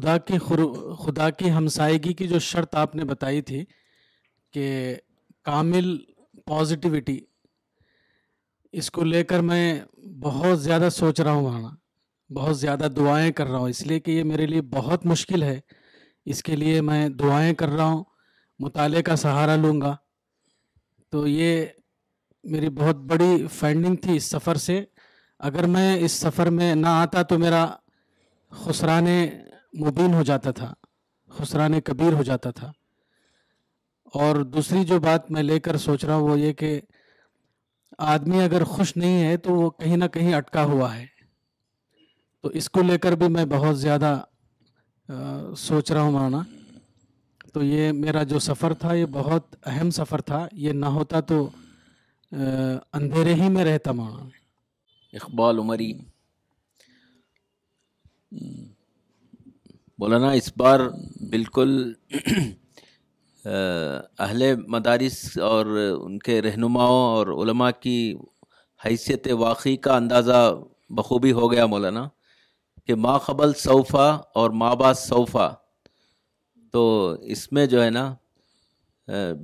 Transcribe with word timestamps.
خدا 0.00 0.16
کی 0.18 0.38
خرو 0.38 0.66
خدا 0.98 1.28
کی 1.38 1.50
ہمسائیگی 1.52 2.12
کی 2.18 2.26
جو 2.28 2.38
شرط 2.48 2.74
آپ 2.76 2.94
نے 2.96 3.04
بتائی 3.04 3.40
تھی 3.48 3.64
کہ 4.54 4.64
کامل 5.44 5.96
پازیٹیوٹی 6.46 7.18
اس 8.78 8.90
کو 8.90 9.04
لے 9.04 9.22
کر 9.30 9.40
میں 9.48 9.62
بہت 10.22 10.60
زیادہ 10.62 10.88
سوچ 10.92 11.20
رہا 11.20 11.32
ہوں 11.32 11.44
وہاں 11.44 11.70
بہت 12.36 12.58
زیادہ 12.58 12.88
دعائیں 12.96 13.30
کر 13.32 13.46
رہا 13.46 13.58
ہوں 13.58 13.68
اس 13.70 13.80
لیے 13.86 14.00
کہ 14.00 14.10
یہ 14.10 14.22
میرے 14.32 14.46
لیے 14.46 14.62
بہت 14.76 15.06
مشکل 15.14 15.42
ہے 15.42 15.58
اس 16.32 16.42
کے 16.42 16.56
لیے 16.56 16.80
میں 16.90 17.08
دعائیں 17.22 17.52
کر 17.62 17.68
رہا 17.68 17.86
ہوں 17.86 18.04
مطالعے 18.64 19.02
کا 19.02 19.16
سہارا 19.24 19.56
لوں 19.56 19.80
گا 19.80 19.94
تو 21.10 21.26
یہ 21.26 21.64
میری 22.52 22.68
بہت 22.78 22.96
بڑی 23.10 23.46
فینڈنگ 23.58 23.96
تھی 24.02 24.16
اس 24.16 24.30
سفر 24.30 24.56
سے 24.68 24.82
اگر 25.50 25.66
میں 25.76 25.88
اس 26.04 26.12
سفر 26.24 26.50
میں 26.60 26.74
نہ 26.74 26.88
آتا 27.04 27.22
تو 27.30 27.38
میرا 27.38 27.66
خسرانے 28.64 29.16
مبین 29.86 30.14
ہو 30.14 30.22
جاتا 30.26 30.50
تھا 30.58 30.72
خسران 31.38 31.80
کبیر 31.84 32.12
ہو 32.12 32.22
جاتا 32.22 32.50
تھا 32.56 32.70
اور 34.22 34.36
دوسری 34.54 34.84
جو 34.88 34.98
بات 35.00 35.30
میں 35.30 35.42
لے 35.42 35.58
کر 35.60 35.76
سوچ 35.76 36.04
رہا 36.04 36.14
ہوں 36.14 36.28
وہ 36.30 36.38
یہ 36.40 36.52
کہ 36.62 36.78
آدمی 38.14 38.42
اگر 38.42 38.64
خوش 38.64 38.96
نہیں 38.96 39.22
ہے 39.24 39.36
تو 39.46 39.54
وہ 39.54 39.68
کہیں 39.78 39.96
نہ 39.96 40.04
کہیں 40.12 40.32
اٹکا 40.34 40.62
ہوا 40.72 40.94
ہے 40.96 41.06
تو 42.42 42.48
اس 42.58 42.68
کو 42.70 42.82
لے 42.82 42.98
کر 43.04 43.12
بھی 43.20 43.28
میں 43.34 43.44
بہت 43.50 43.78
زیادہ 43.78 44.18
سوچ 45.58 45.90
رہا 45.92 46.00
ہوں 46.02 46.12
مولانا 46.12 46.42
تو 47.52 47.62
یہ 47.64 47.92
میرا 47.92 48.22
جو 48.32 48.38
سفر 48.48 48.72
تھا 48.80 48.94
یہ 48.94 49.06
بہت 49.12 49.56
اہم 49.68 49.90
سفر 49.98 50.20
تھا 50.30 50.46
یہ 50.64 50.72
نہ 50.72 50.86
ہوتا 50.96 51.20
تو 51.30 51.48
اندھیرے 52.36 53.34
ہی 53.34 53.48
میں 53.50 53.64
رہتا 53.64 53.92
مانا 54.00 54.28
اقبال 55.22 55.58
عمری 55.58 55.92
مولانا 59.98 60.30
اس 60.38 60.50
بار 60.56 60.80
بالکل 61.30 61.92
اہل 63.46 64.42
مدارس 64.74 65.16
اور 65.46 65.66
ان 65.76 66.18
کے 66.26 66.40
رہنماؤں 66.42 67.00
اور 67.16 67.26
علماء 67.42 67.70
کی 67.80 67.94
حیثیت 68.84 69.26
واقعی 69.38 69.76
کا 69.86 69.96
اندازہ 69.96 70.42
بخوبی 70.98 71.32
ہو 71.38 71.50
گیا 71.52 71.64
مولانا 71.72 72.06
کہ 72.86 72.94
ماں 73.04 73.18
قبل 73.26 73.52
صوفہ 73.62 74.06
اور 74.40 74.50
ماں 74.62 74.74
با 74.82 74.92
صوفہ 75.02 75.52
تو 76.72 76.84
اس 77.36 77.42
میں 77.52 77.66
جو 77.74 77.82
ہے 77.84 77.90
نا 77.98 78.04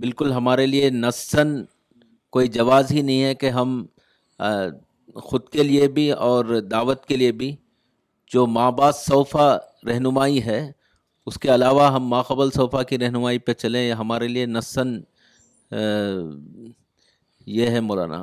بالکل 0.00 0.32
ہمارے 0.32 0.66
لیے 0.66 0.90
نسن 0.90 1.54
کوئی 2.36 2.48
جواز 2.58 2.92
ہی 2.92 3.02
نہیں 3.02 3.22
ہے 3.24 3.34
کہ 3.42 3.50
ہم 3.58 3.84
خود 5.30 5.48
کے 5.52 5.62
لیے 5.62 5.88
بھی 5.98 6.10
اور 6.30 6.58
دعوت 6.74 7.04
کے 7.06 7.16
لیے 7.16 7.32
بھی 7.42 7.54
جو 8.34 8.46
ماں 8.54 8.70
بعد 8.78 8.92
صوفہ 8.98 9.44
رہنمائی 9.88 10.42
ہے 10.44 10.58
اس 11.30 11.36
کے 11.42 11.54
علاوہ 11.54 11.86
ہم 11.94 12.06
ماقبل 12.12 12.50
صوفہ 12.54 12.82
کی 12.88 12.98
رہنمائی 12.98 13.38
پہ 13.46 13.52
چلیں 13.62 13.92
ہمارے 14.00 14.28
لیے 14.28 14.46
نسن 14.46 14.88
یہ 17.58 17.66
ہے 17.74 17.80
مولانا 17.90 18.18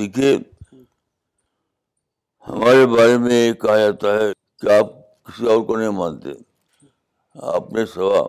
دیکھیے 0.00 0.34
ہمارے 2.48 2.86
بارے 2.96 3.16
میں 3.28 3.34
یہ 3.46 3.52
کہا 3.64 3.76
جاتا 3.84 4.14
ہے 4.20 4.28
کہ 4.60 4.72
آپ 4.80 4.90
کسی 5.26 5.46
اور 5.52 5.64
کو 5.68 5.76
نہیں 5.78 5.96
مانتے 6.02 6.32
اپنے 7.58 7.86
سوا 7.94 8.24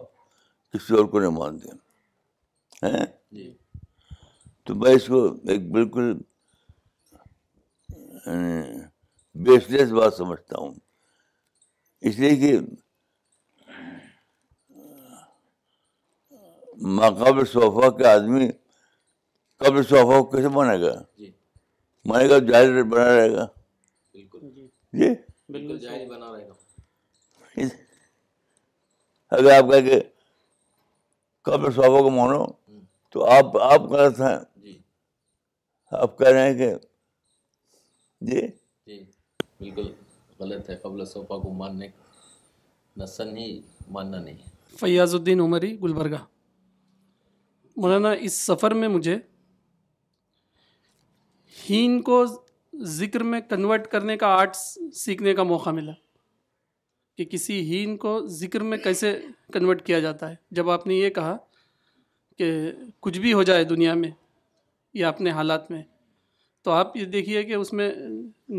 کسی 0.73 0.95
اور 0.97 1.05
کو 1.13 1.19
نہیں 1.19 1.37
مانتے 1.41 2.95
جی۔ 3.37 3.51
تو 4.65 4.75
میں 4.81 4.91
اس 4.95 5.05
کو 5.13 5.25
ایک 5.51 5.71
بالکل 5.77 6.13
بیس 9.43 9.63
لیس 9.71 9.89
بات 9.95 10.13
سمجھتا 10.17 10.57
ہوں 10.59 10.73
اس 12.07 12.19
لیے 12.19 12.35
کہ 12.41 12.57
ماقابل 16.97 17.45
صوفہ 17.51 17.89
کے 17.97 18.05
آدمی 18.07 18.47
قبل 19.65 19.83
صوفہ 19.89 20.19
کو 20.21 20.23
کیسے 20.31 20.49
بنے 20.55 20.79
گا 20.81 20.93
جی۔ 21.17 21.31
مانے 22.07 22.29
گا 22.29 22.37
جی۔ 22.37 22.45
جی۔ 22.45 22.51
جاہل 22.51 22.83
بنا 22.89 23.05
رہے 23.17 23.31
گا 23.33 23.45
جی 27.55 27.63
اگر 29.35 29.57
آپ 29.57 29.69
کہہ 29.71 29.85
کے 29.89 29.99
قبل 31.49 31.71
صوفہ 31.75 32.01
کو 32.03 32.09
مانو 32.17 32.45
تو 33.11 33.25
آپ 33.37 33.57
آپ 33.71 33.81
غلط 33.91 34.19
ہیں 34.21 34.77
آپ 36.01 36.17
کہہ 36.19 36.27
رہے 36.27 36.49
ہیں 36.51 36.57
کہ 36.57 36.73
جی 38.29 38.41
بالکل 39.59 39.83
غلط 40.39 40.69
ہے 40.69 40.75
قبل 40.83 41.05
صوفہ 41.05 41.33
کو 41.43 41.53
ماننے 41.53 41.87
نسن 42.99 43.37
ہی 43.37 43.59
ماننا 43.91 44.19
نہیں 44.21 44.37
فیاض 44.79 45.15
الدین 45.15 45.39
عمری 45.41 45.75
گلبرگہ 45.83 46.23
مولانا 47.81 48.11
اس 48.25 48.33
سفر 48.45 48.73
میں 48.81 48.87
مجھے 48.87 49.17
ہین 51.69 52.01
کو 52.09 52.23
ذکر 52.99 53.23
میں 53.23 53.39
کنورٹ 53.49 53.87
کرنے 53.91 54.17
کا 54.17 54.27
آرٹ 54.39 54.55
سیکھنے 54.95 55.33
کا 55.35 55.43
موقع 55.43 55.69
ملا 55.79 55.91
کہ 57.17 57.25
کسی 57.31 57.59
ہین 57.71 57.95
کو 57.97 58.19
ذکر 58.37 58.61
میں 58.71 58.77
کیسے 58.83 59.17
کنورٹ 59.53 59.85
کیا 59.85 59.99
جاتا 60.05 60.29
ہے 60.29 60.35
جب 60.57 60.69
آپ 60.69 60.87
نے 60.87 60.95
یہ 60.95 61.09
کہا 61.17 61.35
کہ 62.37 62.51
کچھ 63.01 63.19
بھی 63.19 63.33
ہو 63.33 63.43
جائے 63.49 63.63
دنیا 63.63 63.93
میں 64.03 64.09
یا 65.01 65.09
اپنے 65.09 65.29
حالات 65.31 65.69
میں 65.71 65.81
تو 66.65 66.71
آپ 66.71 66.95
یہ 66.97 67.05
دیکھیے 67.05 67.41
کہ 67.45 67.53
اس 67.53 67.71
میں 67.79 67.91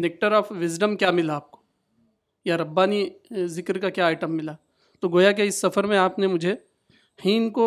نیکٹر 0.02 0.32
آف 0.32 0.50
وزڈم 0.60 0.96
کیا 0.96 1.10
ملا 1.10 1.34
آپ 1.36 1.50
کو 1.50 1.62
یا 2.44 2.56
ربانی 2.58 3.08
ذکر 3.54 3.78
کا 3.84 3.88
کیا 3.96 4.04
آئٹم 4.06 4.36
ملا 4.36 4.52
تو 5.00 5.08
گویا 5.16 5.32
کہ 5.38 5.42
اس 5.48 5.60
سفر 5.60 5.84
میں 5.92 5.98
آپ 5.98 6.18
نے 6.18 6.26
مجھے 6.34 6.54
ہین 7.24 7.48
کو 7.56 7.64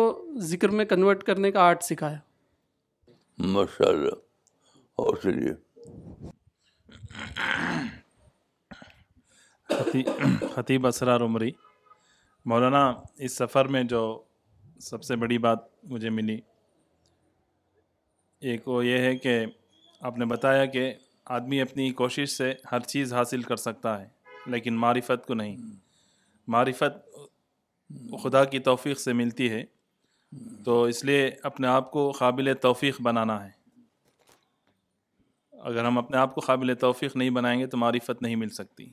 ذکر 0.52 0.68
میں 0.78 0.84
کنورٹ 0.92 1.22
کرنے 1.24 1.50
کا 1.56 1.62
آرٹ 1.64 1.82
سکھایا 1.84 2.18
ماشاء 3.56 3.88
اللہ 3.90 4.18
خطیب 10.54 10.86
اسرار 10.86 11.20
عمری 11.28 11.50
مولانا 12.50 12.86
اس 13.26 13.36
سفر 13.42 13.68
میں 13.76 13.82
جو 13.94 14.00
سب 14.88 15.02
سے 15.04 15.16
بڑی 15.24 15.38
بات 15.48 15.70
مجھے 15.92 16.10
ملی 16.20 16.40
ایک 18.50 18.68
وہ 18.68 18.84
یہ 18.86 18.98
ہے 19.06 19.16
کہ 19.18 19.44
آپ 20.08 20.18
نے 20.18 20.24
بتایا 20.24 20.64
کہ 20.74 20.92
آدمی 21.38 21.60
اپنی 21.60 21.90
کوشش 21.92 22.30
سے 22.36 22.52
ہر 22.70 22.80
چیز 22.92 23.12
حاصل 23.14 23.42
کر 23.48 23.56
سکتا 23.66 24.00
ہے 24.00 24.06
لیکن 24.50 24.76
معرفت 24.84 25.26
کو 25.26 25.34
نہیں 25.34 25.56
معرفت 26.54 27.04
خدا 28.22 28.44
کی 28.52 28.58
توفیق 28.68 28.98
سے 29.00 29.12
ملتی 29.20 29.48
ہے 29.50 29.62
تو 30.64 30.82
اس 30.92 31.04
لیے 31.04 31.30
اپنے 31.50 31.66
آپ 31.68 31.90
کو 31.90 32.10
قابل 32.18 32.52
توفیق 32.62 33.00
بنانا 33.02 33.44
ہے 33.44 33.50
اگر 35.70 35.84
ہم 35.84 35.98
اپنے 35.98 36.16
آپ 36.18 36.34
کو 36.34 36.40
قابل 36.46 36.74
توفیق 36.80 37.16
نہیں 37.16 37.30
بنائیں 37.38 37.58
گے 37.60 37.66
تو 37.72 37.76
معرفت 37.78 38.22
نہیں 38.22 38.36
مل 38.36 38.48
سکتی 38.58 38.88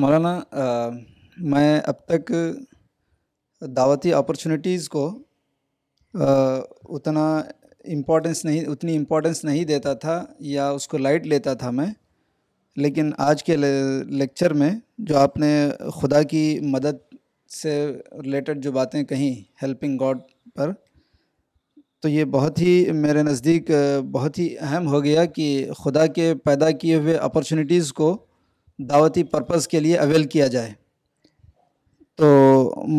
مولانا 0.00 0.38
میں 1.52 1.80
اب 1.86 1.94
تک 2.06 2.30
دعوتی 3.76 4.12
اپرچونیٹیز 4.14 4.88
کو 4.88 5.06
اتنا 6.96 7.24
امپورٹنس 7.94 8.44
نہیں 8.44 8.64
اتنی 8.72 8.96
امپورٹنس 8.96 9.42
نہیں 9.44 9.64
دیتا 9.64 9.92
تھا 10.04 10.24
یا 10.48 10.68
اس 10.70 10.86
کو 10.88 10.98
لائٹ 10.98 11.26
لیتا 11.26 11.54
تھا 11.62 11.70
میں 11.70 11.86
لیکن 12.76 13.10
آج 13.26 13.42
کے 13.44 13.56
لیکچر 13.56 14.52
میں 14.60 14.70
جو 15.08 15.16
آپ 15.18 15.36
نے 15.38 15.52
خدا 16.00 16.22
کی 16.30 16.58
مدد 16.72 17.02
سے 17.60 17.72
ریلیٹڈ 18.24 18.62
جو 18.62 18.72
باتیں 18.72 19.02
کہیں 19.04 19.30
ہیلپنگ 19.62 19.96
گاڈ 20.00 20.18
پر 20.54 20.72
تو 22.02 22.08
یہ 22.08 22.24
بہت 22.30 22.58
ہی 22.60 22.84
میرے 22.92 23.22
نزدیک 23.22 23.70
بہت 24.12 24.38
ہی 24.38 24.48
اہم 24.60 24.86
ہو 24.92 25.02
گیا 25.04 25.24
کہ 25.36 25.66
خدا 25.82 26.06
کے 26.16 26.32
پیدا 26.44 26.70
کیے 26.80 26.94
ہوئے 26.96 27.16
اپرچونیٹیز 27.16 27.92
کو 28.00 28.16
دعوتی 28.90 29.22
پرپز 29.34 29.68
کے 29.68 29.80
لیے 29.80 29.96
اویل 29.98 30.24
کیا 30.28 30.46
جائے 30.56 30.72
تو 32.16 32.28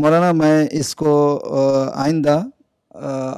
مولانا 0.02 0.32
میں 0.36 0.68
اس 0.80 0.90
کو 0.96 1.12
آئندہ 2.06 2.42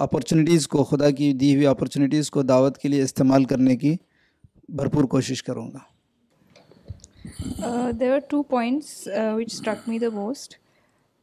اپرچونیٹیز 0.05 0.67
کو 0.67 0.83
خدا 0.91 1.09
کی 1.17 1.31
دی 1.39 1.51
ہوئی 1.55 1.65
اپرچونیٹیز 1.67 2.29
کو 2.31 2.39
دعوت 2.51 2.75
کے 2.77 2.87
لیے 2.89 3.01
استعمال 3.01 3.43
کرنے 3.51 3.73
کی 3.83 3.93
بھرپور 4.77 5.03
کوشش 5.11 5.39
کروں 5.43 5.69
گا 5.73 5.81
there 7.99 8.11
are 8.13 8.19
two 8.29 8.41
points 8.53 8.87
which 9.35 9.49
struck 9.53 9.79
me 9.89 9.97
the 9.99 10.09
most 10.13 10.55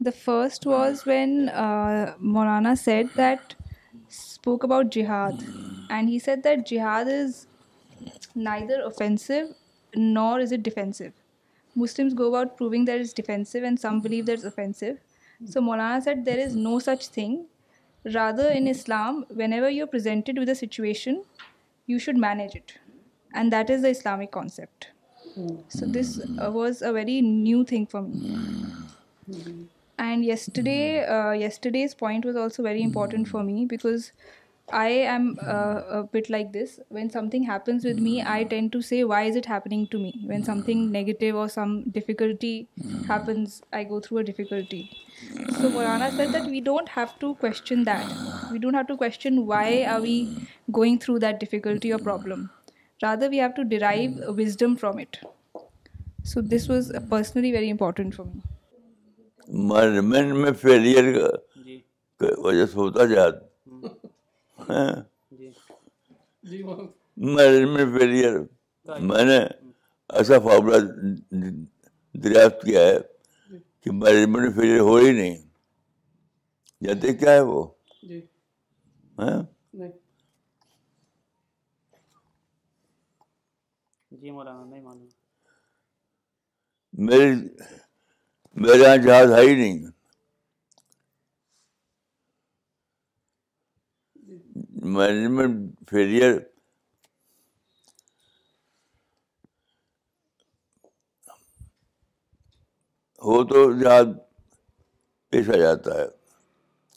the 0.05 0.11
first 0.25 0.67
was 0.67 0.95
when 1.06 1.31
Maulana 2.35 2.75
said 2.85 3.06
that 3.17 3.41
spoke 3.59 4.65
about 4.65 4.87
jihad 4.95 5.37
and 5.91 6.05
he 6.11 6.19
said 6.25 6.39
that 6.45 6.59
jihad 6.71 7.05
is 7.21 7.31
neither 8.45 8.79
offensive 8.83 9.41
nor 10.12 10.39
is 10.41 10.53
it 10.53 10.61
defensive 10.65 11.05
Muslims 11.75 12.15
go 12.15 12.29
about 12.29 12.56
proving 12.56 12.85
that 12.85 13.01
it's 13.01 13.12
defensive 13.12 13.65
and 13.65 13.79
some 13.79 14.01
believe 14.01 14.27
that 14.27 14.35
it's 14.35 14.45
offensive. 14.45 14.99
So 15.45 15.61
Maulana 15.61 16.03
said 16.03 16.25
there 16.25 16.39
is 16.39 16.55
no 16.55 16.79
such 16.79 17.09
thing. 17.09 17.47
Rather, 18.15 18.49
in 18.49 18.69
Islam, 18.69 19.25
whenever 19.29 19.69
you're 19.69 19.89
presented 19.89 20.39
with 20.39 20.49
a 20.49 20.55
situation, 20.55 21.25
you 21.87 21.99
should 21.99 22.17
manage 22.17 22.55
it. 22.55 22.75
And 23.35 23.53
that 23.53 23.71
is 23.71 23.83
the 23.83 23.89
Islamic 23.89 24.31
concept. 24.31 24.89
So 25.69 25.87
this 25.87 26.21
uh, 26.21 26.51
was 26.53 26.81
a 26.81 26.93
very 26.93 27.21
new 27.21 27.65
thing 27.65 27.87
for 27.89 28.03
me. 28.03 28.37
And 29.99 30.25
uh, 30.25 31.33
yesterday's 31.33 31.95
point 31.95 32.25
was 32.25 32.37
also 32.37 32.62
very 32.62 32.83
important 32.83 33.29
for 33.29 33.43
me 33.43 33.67
because 33.67 34.12
I 34.73 34.97
am 35.07 35.33
but 36.13 36.31
like 36.31 36.47
this 36.55 36.79
when 36.91 37.09
something 37.31 37.45
happens 37.49 37.85
with 37.87 37.99
me 38.01 38.19
I 38.33 38.45
tend 38.51 38.69
to 38.73 38.81
say 38.89 39.03
why 39.05 39.29
is 39.31 39.37
it 39.37 39.49
happening 39.51 39.85
to 39.91 39.99
me 39.99 40.11
when 40.29 40.43
something 40.67 40.91
negative 40.93 41.39
اور 41.39 41.49
some 41.55 41.77
difficulty 41.95 42.55
happens 43.09 43.61
I 43.73 43.89
go 43.89 44.01
through 44.07 44.17
a 44.19 44.25
difficulty 44.25 44.83
so 45.61 45.69
Maulana 45.73 46.09
sir 46.17 46.27
that 46.35 46.49
we 46.51 46.61
don't 46.65 46.91
have 46.97 47.05
to 47.19 47.33
question 47.41 47.87
that 47.87 48.13
we 48.53 48.59
don't 48.59 48.75
have 48.77 48.83
to 48.89 48.97
question 49.05 49.39
why 49.47 49.85
are 49.85 50.01
we 50.03 50.19
going 50.77 50.97
through 51.05 51.19
that 51.27 51.41
difficulty 51.41 51.93
or 51.93 52.01
problem 52.05 52.45
rather 53.03 53.29
we 53.31 53.41
have 53.41 53.51
to 53.57 53.63
derive 53.69 54.33
wisdom 54.39 54.75
from 54.81 54.99
it 55.01 55.25
so 56.33 56.41
this 56.57 56.71
was 56.71 56.93
personally 57.11 57.53
very 57.53 57.71
important 57.71 58.15
for 58.17 59.89
meat 60.03 60.33
میں 60.35 60.53
failure 60.61 61.13
کا 61.19 62.29
وجہ 62.45 62.67
سے 62.67 62.79
ہوتا 62.79 63.05
جاتا 63.07 63.53
ہاں۔ 64.71 64.93
جی۔ 65.39 65.49
جی، 66.51 66.59
management 67.35 67.89
failure 68.01 68.35
میں 69.09 69.25
نے 69.29 69.39
ایسا 70.19 70.39
فارمولہ 70.45 70.77
دریافت 72.25 72.63
کیا 72.65 72.81
ہے 72.89 72.97
جی۔ 73.51 73.57
کہ 73.83 73.93
مینجمنٹ 74.01 74.55
فیلئر 74.57 74.81
ہو 74.89 74.97
ہی 75.03 75.11
نہیں 75.19 75.37
جانتے 76.85 77.15
کیا 77.19 77.33
ہے 77.33 77.41
وہ 77.51 77.63
ہاں۔ 79.19 79.43
میرے 87.07 87.31
میرے 88.63 88.83
یہاں 88.83 88.97
جہاز 89.05 89.33
ہے 89.35 89.41
ہی 89.47 89.55
نہیں 89.57 89.79
مینجمنٹ 94.93 95.89
فیلئر 95.91 96.33
ہو 103.27 103.43
تو 103.53 103.63
جہاد 103.81 104.13
پیش 105.31 105.49
آ 105.49 105.57
جاتا 105.61 105.95
ہے 106.01 106.05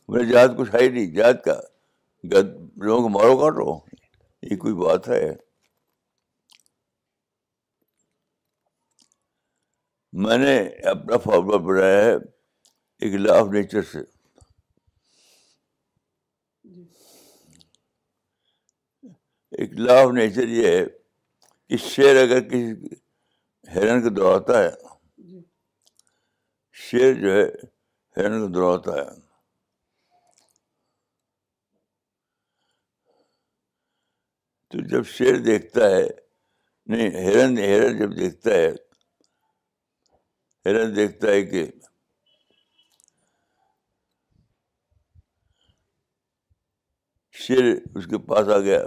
میرے 0.07 0.25
جہاد 0.31 0.57
کچھ 0.57 0.73
ہے 0.75 0.79
ہی 0.81 0.87
نہیں 0.89 1.13
جہاد 1.15 1.41
کا 1.45 1.53
گد 2.33 2.51
لوگوں 2.83 3.01
کو 3.03 3.09
مارو 3.09 3.37
کاٹو 3.39 3.77
یہ 4.51 4.57
کوئی 4.61 4.73
بات 4.83 5.07
ہے 5.09 5.21
میں 10.25 10.37
نے 10.37 10.57
اپنا 10.89 11.17
فارمولا 11.23 11.57
بنایا 11.67 12.03
ہے 12.05 12.13
ایک 12.15 13.15
لا 13.21 13.39
آف 13.39 13.47
نیچر 13.51 13.81
سے 13.91 14.01
ایک 19.61 19.71
لا 19.85 19.93
آف 20.01 20.09
نیچر 20.15 20.47
یہ 20.55 20.67
ہے 20.67 20.81
کہ 21.69 21.77
شیر 21.85 22.15
اگر 22.21 22.41
کسی 22.49 22.73
ہرن 23.75 24.01
کو 24.03 24.09
دوڑاتا 24.15 24.61
ہے 24.63 24.69
جی۔ 25.29 25.39
شیر 26.89 27.13
جو 27.21 27.31
ہے 27.37 27.45
ہرن 28.17 28.39
کو 28.41 28.47
دوڑاتا 28.53 28.93
ہے 28.97 29.09
تو 34.71 34.85
جب 34.91 35.05
شیر 35.15 35.37
دیکھتا 35.45 35.89
ہے 35.95 36.05
نہیں 36.91 37.25
ہرن 37.25 37.57
ہرن 37.57 37.97
جب 37.99 38.15
دیکھتا 38.17 38.53
ہے 38.55 38.69
ہرن 40.69 40.95
دیکھتا 40.95 41.27
ہے 41.31 41.41
کہ 41.45 41.65
شیر 47.45 47.73
اس 47.95 48.07
کے 48.11 48.17
پاس 48.29 48.49
آ 48.55 48.59
گیا 48.59 48.81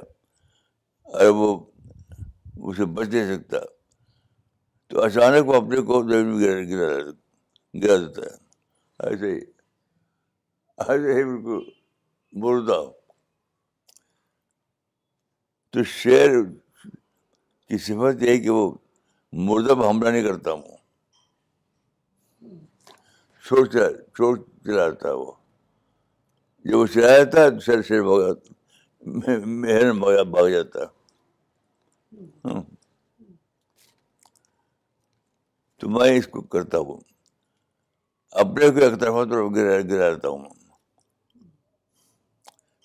اور 1.18 1.28
وہ 1.36 1.56
اسے 2.70 2.84
بچ 2.94 3.08
نہیں 3.08 3.34
سکتا 3.36 3.58
تو 4.88 5.02
اچانک 5.02 5.48
وہ 5.48 5.54
اپنے 5.54 5.80
کو 5.86 6.02
زمین 6.02 6.26
میں 6.26 6.40
گرا 6.42 6.60
گرا 6.70 7.00
گرا 7.82 7.96
دیتا 8.04 8.22
ہے 8.24 9.08
ایسے 9.08 9.30
ہی 9.30 9.38
ایسے 10.86 11.14
ہی 11.14 11.24
بالکل 11.30 11.62
مردہ 12.44 12.80
تو 15.72 15.82
شعر 15.94 16.42
کی 16.44 17.78
صفت 17.88 18.22
یہ 18.22 18.30
ہے 18.30 18.38
کہ 18.38 18.50
وہ 18.50 18.70
مردہ 19.48 19.74
پہ 19.80 19.88
حملہ 19.88 20.08
نہیں 20.08 20.22
کرتا 20.28 20.52
ہوں 20.52 20.62
چور 23.48 23.66
چلا 23.72 23.88
چور 24.16 24.36
چلا 24.64 24.86
رہتا 24.88 25.08
ہے 25.08 25.12
وہ 25.22 25.30
جب 26.64 26.76
وہ 26.78 26.86
چلا 26.94 27.16
جاتا 27.16 27.42
ہے 27.42 27.50
تو 27.50 27.60
شیر 27.66 27.82
شیر 27.88 28.02
بھاگ 28.02 28.20
جاتا 28.20 29.38
مہر 29.46 30.22
بھاگ 30.32 30.48
جاتا 30.50 30.80
ہے 30.80 30.98
ہاں۔ 32.44 32.60
تو 35.81 35.88
میں 35.90 36.10
اس 36.19 36.26
کو 36.32 36.40
کرتا 36.54 36.78
ہوں 36.87 37.00
اپنے 38.40 38.69
کو 38.70 38.81
ایک 38.84 38.98
طرف 39.00 39.14
گرا 39.31 39.78
گرا 39.90 40.10
رہتا 40.12 40.28
ہوں 40.28 40.44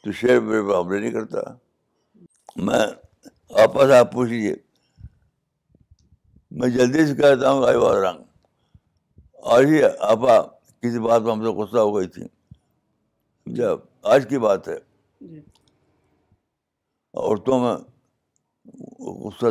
تو 0.03 0.11
شیر 0.19 0.39
میرے 0.47 0.61
پاس 0.67 0.75
اپنے 0.83 0.99
نہیں 0.99 1.11
کرتا 1.11 1.41
میں 2.65 2.79
آپس 3.63 3.91
آپ 3.99 4.11
پوچھ 4.11 4.29
لیجیے 4.29 4.53
میں 6.59 6.69
جلدی 6.75 7.05
سے 7.07 7.15
کہتا 7.21 7.51
ہوں 7.51 7.67
آئی 7.67 7.77
واز 7.77 7.95
رنگ 8.03 8.23
آج 9.55 9.65
ہی 9.73 9.81
آپا 10.09 10.41
کسی 10.81 10.99
بات 11.07 11.21
میں 11.21 11.31
ہم 11.31 11.43
سے 11.43 11.49
غصہ 11.61 11.77
ہو 11.77 11.95
گئی 11.95 12.07
تھی 12.15 12.23
جب 13.55 13.79
آج 14.13 14.25
کی 14.29 14.37
بات 14.47 14.67
ہے 14.67 14.77
جی۔ 15.31 15.39
عورتوں 17.23 17.59
میں 17.63 17.75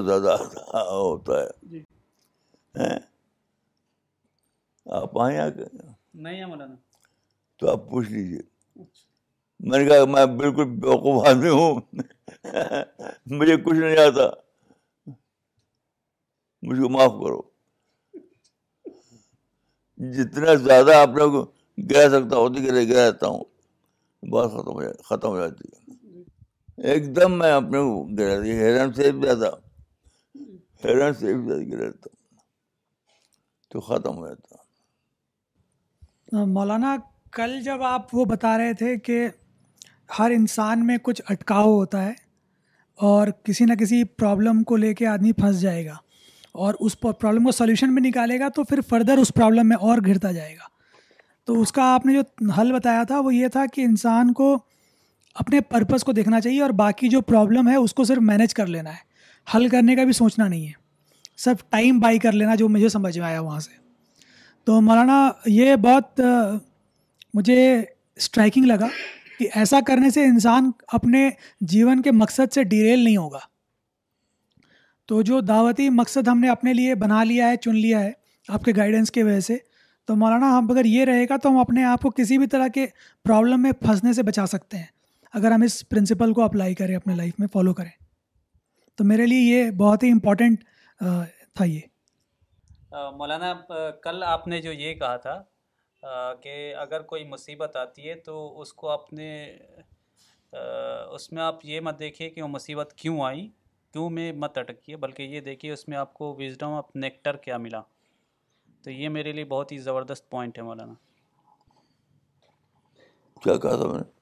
زیادہ 0.07 0.35
ہوتا 0.91 1.41
ہے 1.43 1.69
جی۔ 1.71 1.81
آپ 4.99 5.19
آئیں 5.23 5.51
کے 5.57 5.65
تو 7.59 7.71
آپ 7.71 7.89
پوچھ 7.91 8.09
لیجیے 8.11 8.39
اچھا۔ 8.39 9.03
میں 9.69 9.79
نے 9.79 9.85
کہا 9.89 10.05
میں 10.13 10.25
بالکل 10.39 10.65
بیوقوف 10.81 11.27
آدمی 11.29 11.49
ہوں 11.49 11.81
مجھے 13.41 13.57
کچھ 13.65 13.79
نہیں 13.79 13.97
آتا 14.07 14.29
مجھ 16.67 16.81
کو 16.81 16.89
معاف 16.95 17.11
کرو 17.25 17.41
جتنا 20.17 20.55
زیادہ 20.67 20.95
آپ 20.97 21.17
لوگ 21.19 21.43
گرا 21.91 22.09
سکتا 22.11 22.37
اتنے 22.39 22.83
گہتا 22.91 23.27
ہوں 23.27 23.45
بہت 24.33 24.51
ختم 24.55 24.73
ہو 24.73 24.83
جاتا 24.83 25.03
ختم 25.15 25.29
ہو 25.29 25.39
جاتی 25.39 25.69
ہے 25.69 25.83
ایک 26.93 27.15
دم 27.17 27.37
میں 27.39 27.51
اپنے 27.53 27.79
گرا 28.19 28.37
گرا 28.87 28.89
سے 28.95 29.03
سے 29.03 29.11
بھی 29.13 29.19
بھی 29.21 29.27
زیادہ 29.35 30.89
زیادہ 31.21 31.89
تھا 32.03 32.09
تو 33.73 33.77
ختم 33.81 34.13
ہو 34.19 34.25
جاتا 34.29 34.53
مولانا 36.53 36.91
کل 37.37 37.51
جب 37.65 37.83
آپ 37.83 38.03
وہ 38.15 38.25
بتا 38.31 38.57
رہے 38.59 38.73
تھے 38.79 38.97
کہ 38.97 39.27
ہر 40.19 40.31
انسان 40.35 40.87
میں 40.87 40.97
کچھ 41.03 41.23
اٹکاؤ 41.31 41.73
ہوتا 41.75 42.03
ہے 42.05 42.13
اور 43.11 43.27
کسی 43.45 43.65
نہ 43.65 43.75
کسی 43.81 44.03
پرابلم 44.17 44.63
کو 44.65 44.77
لے 44.77 44.93
کے 44.95 45.07
آدمی 45.07 45.33
پھنس 45.41 45.61
جائے 45.61 45.85
گا 45.87 45.97
اور 46.65 46.75
اس 46.81 46.99
پرابلم 47.01 47.45
کو 47.45 47.53
سلیوشن 47.53 47.95
بھی 47.95 48.03
نکالے 48.09 48.39
گا 48.41 48.49
تو 48.55 48.65
پھر 48.65 48.81
فردر 48.89 49.19
اس 49.19 49.33
پرابلم 49.35 49.69
میں 49.69 49.77
اور 49.89 49.99
گرتا 50.07 50.33
جائے 50.33 50.55
گا 50.57 50.67
تو 51.47 51.61
اس 51.61 51.73
کا 51.73 51.93
آپ 51.95 52.07
نے 52.07 52.13
جو 52.15 52.23
حل 52.59 52.73
بتایا 52.73 53.03
تھا 53.09 53.19
وہ 53.21 53.35
یہ 53.35 53.49
تھا 53.55 53.65
کہ 53.73 53.81
انسان 53.85 54.33
کو 54.35 54.57
اپنے 55.43 55.61
پرپز 55.69 56.05
کو 56.05 56.13
دیکھنا 56.13 56.41
چاہیے 56.41 56.61
اور 56.63 56.71
باقی 56.81 57.09
جو 57.11 57.21
پرابلم 57.31 57.69
ہے 57.69 57.75
اس 57.77 57.95
کو 57.95 58.05
صرف 58.05 58.19
مینیج 58.23 58.55
کر 58.55 58.67
لینا 58.75 58.91
ہے 58.91 59.13
حل 59.55 59.69
کرنے 59.69 59.97
کا 59.97 60.05
بھی 60.05 60.13
سوچنا 60.13 60.47
نہیں 60.49 60.67
ہے 60.67 60.73
صرف 61.45 61.65
ٹائم 61.71 61.99
بائی 62.01 62.19
کر 62.19 62.33
لینا 62.33 62.55
جو 62.59 62.69
مجھے 62.69 62.89
سمجھ 62.89 63.17
میں 63.19 63.27
آیا 63.27 63.41
وہاں 63.41 63.59
سے 63.61 63.71
تو 64.65 64.81
مولانا 64.81 65.17
یہ 65.47 65.75
بہت 65.87 66.21
مجھے 67.35 67.65
اسٹرائکنگ 68.17 68.65
لگا 68.67 68.89
کہ 69.39 69.49
ایسا 69.59 69.79
کرنے 69.87 70.11
سے 70.11 70.25
انسان 70.25 70.71
اپنے 70.99 71.29
جیون 71.71 72.03
کے 72.03 72.11
مقصد 72.21 72.53
سے 72.55 72.63
ڈیریل 72.75 73.05
نہیں 73.05 73.17
ہوگا 73.17 73.39
تو 75.09 75.21
جو 75.31 75.41
دعوتی 75.49 75.89
مقصد 75.91 76.29
ہم 76.29 76.39
نے 76.41 76.49
اپنے 76.49 76.75
لیے 76.75 76.95
بنا 77.05 77.23
لیا 77.25 77.49
ہے 77.51 77.57
چن 77.65 77.75
لیا 77.77 78.01
ہے 78.03 78.13
آپ 78.53 78.65
کے 78.65 78.73
گائیڈنس 78.77 79.11
کی 79.13 79.23
وجہ 79.23 79.41
سے 79.51 79.57
تو 80.07 80.17
مولانا 80.17 80.57
ہم 80.57 80.71
اگر 80.71 80.85
یہ 80.85 81.05
رہے 81.05 81.25
گا 81.31 81.37
تو 81.43 81.49
ہم 81.51 81.59
اپنے 81.59 81.85
آپ 81.85 82.03
کو 82.03 82.11
کسی 82.17 82.39
بھی 82.39 82.47
طرح 82.55 82.69
کے 82.75 82.87
پرابلم 83.25 83.63
میں 83.63 83.73
پھنسنے 83.81 84.13
سے 84.13 84.23
بچا 84.23 84.47
سکتے 84.47 84.77
ہیں 84.77 84.87
اگر 85.39 85.51
ہم 85.51 85.63
اس 85.63 85.83
پرنسپل 85.89 86.33
کو 86.33 86.43
اپلائی 86.43 86.75
کریں 86.81 86.95
اپنے 86.97 87.15
لائف 87.17 87.39
میں 87.39 87.47
فالو 87.53 87.73
کریں 87.75 87.91
تو 88.97 89.05
میرے 89.05 89.25
لیے 89.27 89.57
یہ 89.59 89.71
بہت 89.77 90.03
ہی 90.03 90.11
امپورٹنٹ 90.13 90.63
تھا 91.57 91.65
یہ 91.65 91.81
مولانا 93.19 93.53
کل 94.03 94.23
آپ 94.27 94.47
نے 94.49 94.61
جو 94.63 94.73
یہ 94.73 94.95
کہا 95.03 95.17
تھا 95.25 95.35
کہ 96.43 96.55
اگر 96.85 97.03
کوئی 97.13 97.25
مصیبت 97.33 97.77
آتی 97.83 98.09
ہے 98.09 98.15
تو 98.29 98.35
اس 98.61 98.73
کو 98.83 98.91
اپنے 98.91 99.27
اس 101.15 101.31
میں 101.33 101.43
آپ 101.43 101.65
یہ 101.73 101.81
مت 101.89 101.99
دیکھیے 101.99 102.31
کہ 102.31 102.43
وہ 102.43 102.49
مصیبت 102.49 102.93
کیوں 103.03 103.21
آئی 103.29 103.47
کیوں 103.93 104.09
میں 104.11 104.31
مت 104.47 104.59
اٹکیے 104.59 104.97
بلکہ 105.07 105.23
یہ 105.37 105.41
دیکھیے 105.51 105.73
اس 105.73 105.87
میں 105.89 105.97
آپ 105.99 106.15
کو 106.15 106.35
وزڈم 106.41 106.73
آف 106.83 106.91
نیکٹر 107.07 107.37
کیا 107.47 107.57
ملا 107.67 107.81
تو 108.85 108.91
یہ 108.91 109.09
میرے 109.19 109.33
لیے 109.33 109.45
بہت 109.57 109.73
ہی 109.73 109.79
زبردست 109.91 110.31
پوائنٹ 110.31 110.59
ہے 110.59 110.63
مولانا 110.71 110.95
کیا 113.45 113.57
کہا 113.57 113.77
تھا 113.83 113.91
میں 113.93 113.99
نے 113.99 114.13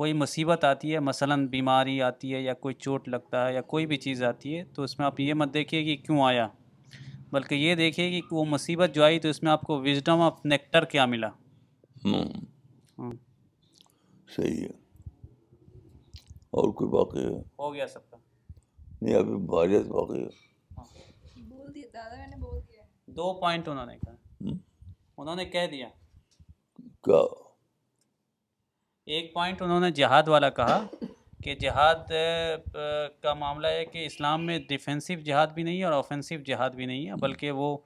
کوئی 0.00 0.12
مصیبت 0.18 0.62
آتی 0.64 0.92
ہے 0.94 0.98
مثلا 1.06 1.34
بیماری 1.50 1.94
آتی 2.02 2.30
ہے 2.34 2.40
یا 2.40 2.52
کوئی 2.60 2.74
چوٹ 2.74 3.08
لگتا 3.14 3.40
ہے 3.46 3.50
یا 3.54 3.60
کوئی 3.72 3.84
بھی 3.86 3.96
چیز 4.04 4.20
آتی 4.24 4.52
ہے 4.58 4.62
تو 4.74 4.78
اس 4.82 4.92
میں 4.98 5.06
آپ 5.06 5.18
یہ 5.20 5.34
مت 5.40 5.50
دیکھیے 5.54 5.82
کہ 5.84 5.96
کیوں 6.04 6.20
آیا 6.26 6.46
بلکہ 7.32 7.54
یہ 7.54 7.74
دیکھیے 7.80 8.08
کہ 8.10 8.20
وہ 8.34 8.44
مصیبت 8.52 8.94
جو 8.94 9.02
آئی 9.04 9.18
تو 9.24 9.28
اس 9.28 9.38
میں 9.42 9.50
آپ 9.52 9.62
کو 9.66 9.78
وزڈم 9.82 10.20
آف 10.28 10.34
نیکٹر 10.52 10.84
کیا 10.92 11.04
ملا 11.12 11.28
ہوں 12.04 12.26
ہاں۔ 12.98 13.10
صحیح 14.36 14.60
ہے 14.62 14.68
اور 16.50 16.66
کوئی 16.80 16.88
باقی 16.96 17.22
باقی 17.24 17.24
ہے 17.24 17.28
ہے 17.34 17.38
ہو 17.58 17.66
گیا 17.74 17.86
سب 17.88 18.04
کا 18.10 18.16
نہیں 19.00 19.14
ابھی 19.16 19.34
دیا 25.76 25.88
کیا 27.04 27.20
ایک 29.16 29.32
پوائنٹ 29.34 29.62
انہوں 29.62 29.80
نے 29.80 29.90
جہاد 29.90 30.28
والا 30.28 30.48
کہا 30.56 30.82
کہ 31.44 31.54
جہاد 31.60 32.12
کا 33.22 33.32
معاملہ 33.34 33.68
ہے 33.68 33.84
کہ 33.92 34.04
اسلام 34.06 34.44
میں 34.46 34.58
ڈیفینسو 34.68 35.14
جہاد 35.28 35.46
بھی 35.54 35.62
نہیں 35.62 35.78
ہے 35.78 35.84
اور 35.84 35.92
آفینسو 35.92 36.34
جہاد 36.46 36.76
بھی 36.80 36.86
نہیں 36.86 37.08
ہے 37.08 37.14
بلکہ 37.20 37.50
وہ 37.60 37.76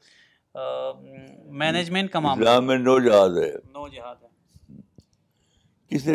مینجمنٹ 1.62 2.16
نو 2.16 2.98
جہاد 3.06 3.38
ہے 3.42 3.50
نو 3.72 3.86
جہاد 3.94 4.16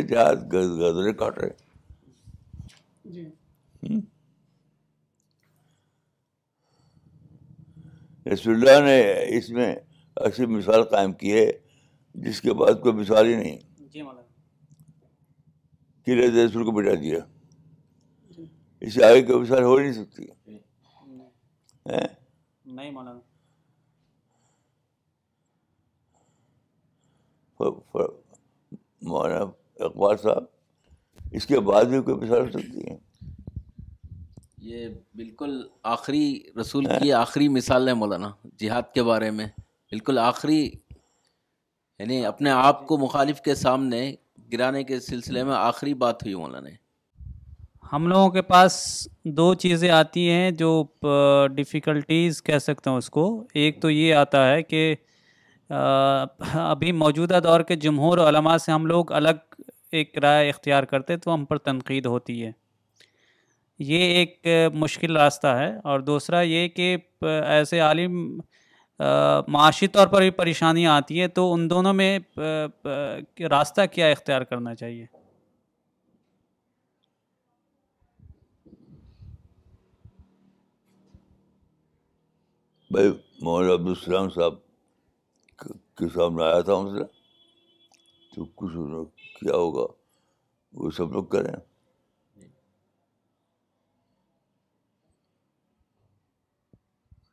جہاد 0.10 0.46
ہے 0.52 1.12
نے 1.12 1.42
رہے 1.42 1.52
جی۔ 3.14 3.26
رسول 8.34 8.70
اللہ 8.70 8.90
اس 9.38 9.50
میں 9.58 9.74
ایسی 10.26 10.46
مثال 10.58 10.84
قائم 10.96 11.14
کی 11.22 11.34
ہے 11.40 11.50
جس 12.28 12.42
کے 12.42 12.54
بعد 12.64 12.82
کوئی 12.82 12.94
مثال 13.02 13.26
ہی 13.28 13.36
نہیں 13.36 13.58
جی 13.92 14.02
مولانا 14.02 14.28
قلعے 16.10 16.28
دیسر 16.36 16.64
کو 16.64 16.72
مٹا 16.72 16.94
دیا 17.02 17.18
اس 18.88 18.94
سے 18.94 19.04
آگے 19.06 19.22
کبھی 19.26 19.48
سال 19.48 19.64
ہو 19.64 19.78
نہیں 19.80 19.92
سکتی 19.94 20.28
مولانا 29.10 29.44
اقبال 29.86 30.18
صاحب 30.22 30.44
اس 31.38 31.46
کے 31.48 31.60
بعد 31.72 31.84
بھی 31.94 32.02
کوئی 32.08 32.16
مثال 32.26 32.40
ہو 32.46 32.52
سکتی 32.60 32.90
ہے 32.90 32.98
یہ 34.72 34.88
بالکل 35.18 35.62
آخری 35.92 36.24
رسول 36.60 36.86
کی 37.02 37.12
آخری 37.20 37.48
مثال 37.60 37.88
ہے 37.88 37.94
مولانا 38.04 38.32
جہاد 38.64 38.92
کے 38.94 39.04
بارے 39.12 39.30
میں 39.38 39.46
بالکل 39.92 40.18
آخری 40.24 40.58
یعنی 40.64 42.26
اپنے 42.26 42.50
آپ 42.66 42.86
کو 42.88 42.98
مخالف 42.98 43.42
کے 43.46 43.56
سامنے 43.62 44.02
گرانے 44.52 44.84
کے 44.84 45.00
سلسلے 45.00 45.44
میں 45.44 45.54
آخری 45.56 45.94
بات 46.06 46.24
ہوئی 46.24 46.36
مولانا 46.36 46.68
نے 46.70 46.72
ہم 47.92 48.08
لوگوں 48.08 48.30
کے 48.30 48.42
پاس 48.52 48.74
دو 49.40 49.54
چیزیں 49.64 49.90
آتی 49.92 50.30
ہیں 50.32 50.50
جو 50.58 50.68
ڈیفیکلٹیز 51.56 52.42
کہہ 52.44 52.58
سکتا 52.62 52.90
ہوں 52.92 52.98
اس 52.98 53.10
کو 53.18 53.26
ایک 53.62 53.82
تو 53.82 53.90
یہ 53.90 54.14
آتا 54.16 54.48
ہے 54.52 54.62
کہ 54.64 54.94
ابھی 55.78 56.92
موجودہ 57.06 57.40
دور 57.44 57.62
کے 57.72 57.76
جمہور 57.86 58.18
علماء 58.28 58.56
سے 58.66 58.72
ہم 58.72 58.86
لوگ 58.86 59.12
الگ 59.22 59.56
ایک 60.00 60.18
رائے 60.24 60.50
اختیار 60.50 60.84
کرتے 60.92 61.18
تو 61.18 61.34
ہم 61.34 61.46
پر 61.46 61.58
تنقید 61.70 62.06
ہوتی 62.06 62.44
ہے 62.46 62.52
یہ 63.92 64.00
ایک 64.20 64.48
مشکل 64.76 65.18
راستہ 65.18 65.48
ہے 65.58 65.72
اور 65.92 66.00
دوسرا 66.12 66.42
یہ 66.42 66.68
کہ 66.76 66.96
ایسے 67.26 67.80
عالم 67.80 68.12
معاشی 69.48 69.88
طور 69.88 70.08
پر 70.12 70.22
بھی 70.22 70.30
پریشانیاں 70.38 70.96
آتی 70.98 71.20
ہیں 71.20 71.28
تو 71.36 71.52
ان 71.54 71.70
دونوں 71.70 71.94
میں 71.94 72.18
راستہ 73.50 73.82
کیا 73.92 74.08
اختیار 74.08 74.42
کرنا 74.50 74.76
چاہیے 74.76 75.06
بھائی 82.92 83.10
مولانا 83.42 83.74
عبدالسلام 83.74 84.30
صاحب 84.36 84.54
کے 85.98 86.08
سامنے 86.14 86.44
آیا 86.44 86.60
تھا 86.70 86.74
ان 86.74 86.98
سے 86.98 87.04
تو 88.36 88.46
کچھ 88.56 88.76
کیا 89.40 89.56
ہوگا 89.56 89.86
وہ 90.82 90.90
سب 90.98 91.12
لوگ 91.14 91.24
کریں 91.36 91.54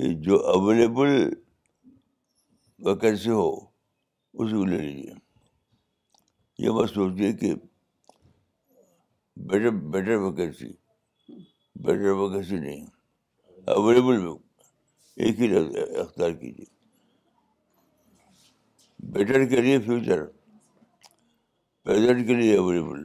کہ 0.00 0.08
جو 0.24 0.34
اویلیبل 0.48 1.08
ویکنسی 2.86 3.30
ہو 3.30 3.48
اسی 4.40 4.56
کو 4.56 4.64
لے 4.64 4.76
لیجیے 4.78 5.14
یہ 6.64 6.70
بات 6.76 6.90
سوچیے 6.90 7.32
کہ 7.40 7.52
better 9.50 9.70
better 9.94 10.16
vacancy 10.24 10.68
better 11.84 12.10
vacancy 12.20 12.58
نہیں 12.58 12.84
اویلیبل 13.76 14.18
ایک 15.22 15.40
ہی 15.40 15.48
اختیار 16.00 16.30
کیجیے 16.40 16.64
بیٹر 19.12 19.44
کے 19.54 19.60
لیے 19.60 19.78
فیوچر 19.86 20.24
پریزنٹ 21.84 22.26
کے 22.26 22.34
لیے 22.40 22.56
اویلیبل 22.58 23.04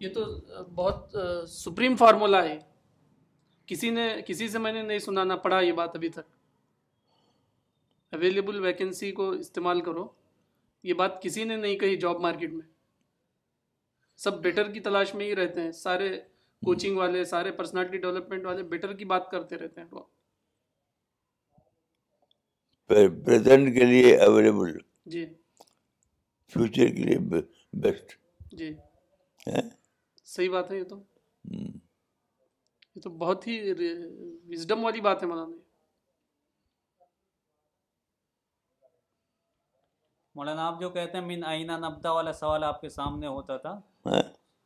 یہ 0.00 0.08
تو 0.14 0.24
بہت 0.74 1.16
سپریم 1.50 1.94
فارمولا 1.96 2.42
ہے 2.48 2.58
کسی 3.66 3.90
نے 3.90 4.08
کسی 4.26 4.48
سے 4.48 4.58
میں 4.58 4.72
نے 4.72 4.82
نہیں 4.82 4.98
سنانا 4.98 5.36
پڑا 5.46 5.58
یہ 5.60 5.72
بات 5.80 5.92
ابھی 5.96 6.08
تک 6.16 6.26
اویلیبل 8.14 8.60
ویکنسی 8.64 9.10
کو 9.12 9.28
استعمال 9.30 9.80
کرو 9.84 10.06
یہ 10.88 10.94
بات 10.94 11.20
کسی 11.22 11.44
نے 11.44 11.56
نہیں 11.56 11.76
کہی 11.78 11.96
جاب 12.00 12.20
مارکیٹ 12.20 12.52
میں 12.52 12.66
سب 14.24 14.32
بیٹر 14.42 14.70
کی 14.72 14.80
تلاش 14.80 15.14
میں 15.14 15.26
ہی 15.26 15.34
رہتے 15.36 15.60
ہیں 15.60 15.72
سارے 15.78 16.10
کوچنگ 16.66 16.96
والے 16.96 17.24
سارے 17.30 17.50
پرسنالٹی 17.52 17.98
ڈیولپمنٹ 17.98 18.44
والے 18.46 18.62
بیٹر 18.74 18.92
کی 18.96 19.04
بات 19.14 19.30
کرتے 19.30 19.56
رہتے 19.58 19.80
ہیں 19.80 19.88
پریزنٹ 23.26 23.74
کے 23.78 23.84
لیے 23.84 24.16
اویلیبل 24.26 24.70
جی 25.16 25.24
فیوچر 26.52 26.88
کے 26.96 27.02
لیے 27.04 27.18
بیسٹ 27.82 28.06
جی 28.58 28.70
صحیح 30.32 30.50
بات 30.50 30.70
ہے 30.72 30.76
یہ 30.78 30.84
تو 30.90 30.96
یہ 31.50 33.00
تو 33.04 33.10
بہت 33.24 33.46
ہی 33.46 33.56
وزڈم 34.50 34.84
والی 34.84 35.00
بات 35.08 35.22
ہے 35.22 35.28
مولانا 35.28 35.62
مولانا 40.36 40.66
آپ 40.66 40.80
جو 40.80 40.90
کہتے 40.90 41.18
ہیں 41.18 41.24
من 41.26 41.66
نبدا 41.86 42.12
والا 42.12 42.32
سوال 42.42 42.64
آپ 42.64 42.80
کے 42.80 42.88
سامنے 42.98 43.26
ہوتا 43.36 43.56
تھا 43.64 43.74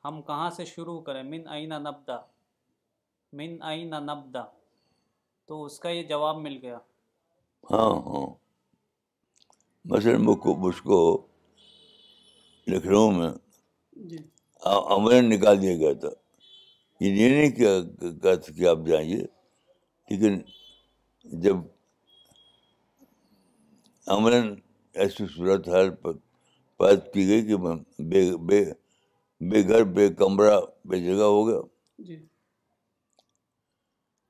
ہم 0.04 0.20
کہاں 0.26 0.50
سے 0.56 0.64
شروع 0.64 1.00
کریں 1.08 1.22
من 1.30 1.48
آئینہ 1.56 1.74
نبدا 1.88 2.16
من 3.40 3.56
آئینہ 3.70 3.96
نبدا 4.10 4.42
تو 5.48 5.62
اس 5.64 5.78
کا 5.80 5.88
یہ 5.90 6.02
جواب 6.12 6.36
مل 6.46 6.58
گیا 6.62 6.78
ہاں 7.70 7.90
ہاں 8.06 8.26
مثلاً 9.90 10.24
لکھ 12.70 12.86
رہا 12.86 12.96
ہوں 12.98 13.12
میں 13.18 13.30
عمل 13.98 14.08
جی۔ 14.08 14.16
ہاں، 14.66 15.22
نکال 15.30 15.56
دیا 15.62 15.74
گیا 15.80 15.92
تھا 16.00 16.08
یہ 17.18 17.28
نہیں 17.34 17.50
کیا 17.56 17.72
تھا 18.20 18.32
کہ 18.56 18.64
آپ 18.72 18.78
جائیے 18.88 19.20
لیکن 20.10 20.32
جب 21.44 21.56
آملاً 24.14 24.44
ایسی 25.00 25.24
صورت 25.34 25.64
حال 25.72 25.88
پر 26.00 26.12
گئی 27.28 27.42
کہ 27.46 27.56
میں 27.62 27.76
بے 29.50 29.60
گھر 29.70 29.82
بے 29.94 30.04
کمرہ 30.18 30.56
بے 30.88 30.96
جگہ 31.04 31.26
ہو 31.34 31.40
گیا 31.48 31.60
جی۔ 32.06 32.16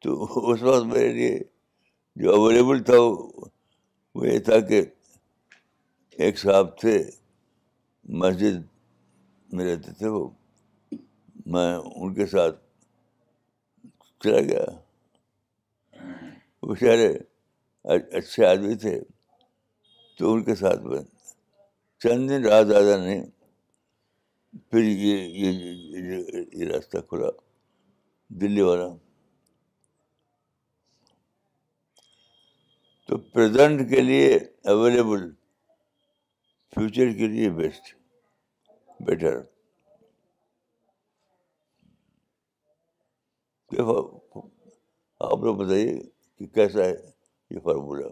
تو 0.03 0.09
اس 0.53 0.61
وقت 0.69 0.85
میرے 0.91 1.09
لیے 1.19 1.35
جو 2.21 2.27
اویلیبل 2.37 2.79
تھا 2.87 2.95
وہ 4.15 4.23
یہ 4.31 4.39
تھا 4.49 4.57
کہ 4.69 4.81
ایک 6.25 6.35
صاحب 6.43 6.69
تھے 6.81 6.95
مسجد 8.21 8.57
میں 9.55 9.65
رہتے 9.65 9.93
تھے 9.99 10.09
وہ 10.09 10.29
میں 11.53 11.73
ان 11.77 12.15
کے 12.15 12.27
ساتھ 12.33 12.59
چلا 14.25 14.41
گیا 14.49 14.65
وہ 16.63 16.75
شہرے 16.81 17.13
اچھے 18.19 18.47
آدمی 18.47 18.75
تھے 18.85 18.99
تو 20.19 20.33
ان 20.33 20.43
کے 20.45 20.55
ساتھ 20.55 20.81
میں 20.91 21.01
چند 22.03 22.29
دن 22.31 22.45
رات 22.47 22.67
دادا 22.71 22.97
نے 23.05 23.21
پھر 24.71 24.85
یہ 24.85 25.29
یہ 25.41 26.67
راستہ 26.73 26.99
کھلا 27.09 27.29
دلی 28.41 28.61
والا 28.69 28.89
تو 33.09 33.19
پریزنٹ 33.33 33.89
کے 33.91 34.01
لیے 34.01 34.35
اویلیبل 34.73 35.29
فیوچر 36.75 37.13
کے 37.19 37.27
لیے 37.29 37.51
بیسٹ 37.57 37.95
بیٹر 39.07 39.37
آپ 45.21 45.43
لوگ 45.45 45.55
بتائیے 45.57 45.93
کہ 46.39 46.47
کیسا 46.55 46.85
ہے 46.85 46.95
یہ 47.51 47.59
فارمولہ 47.65 48.07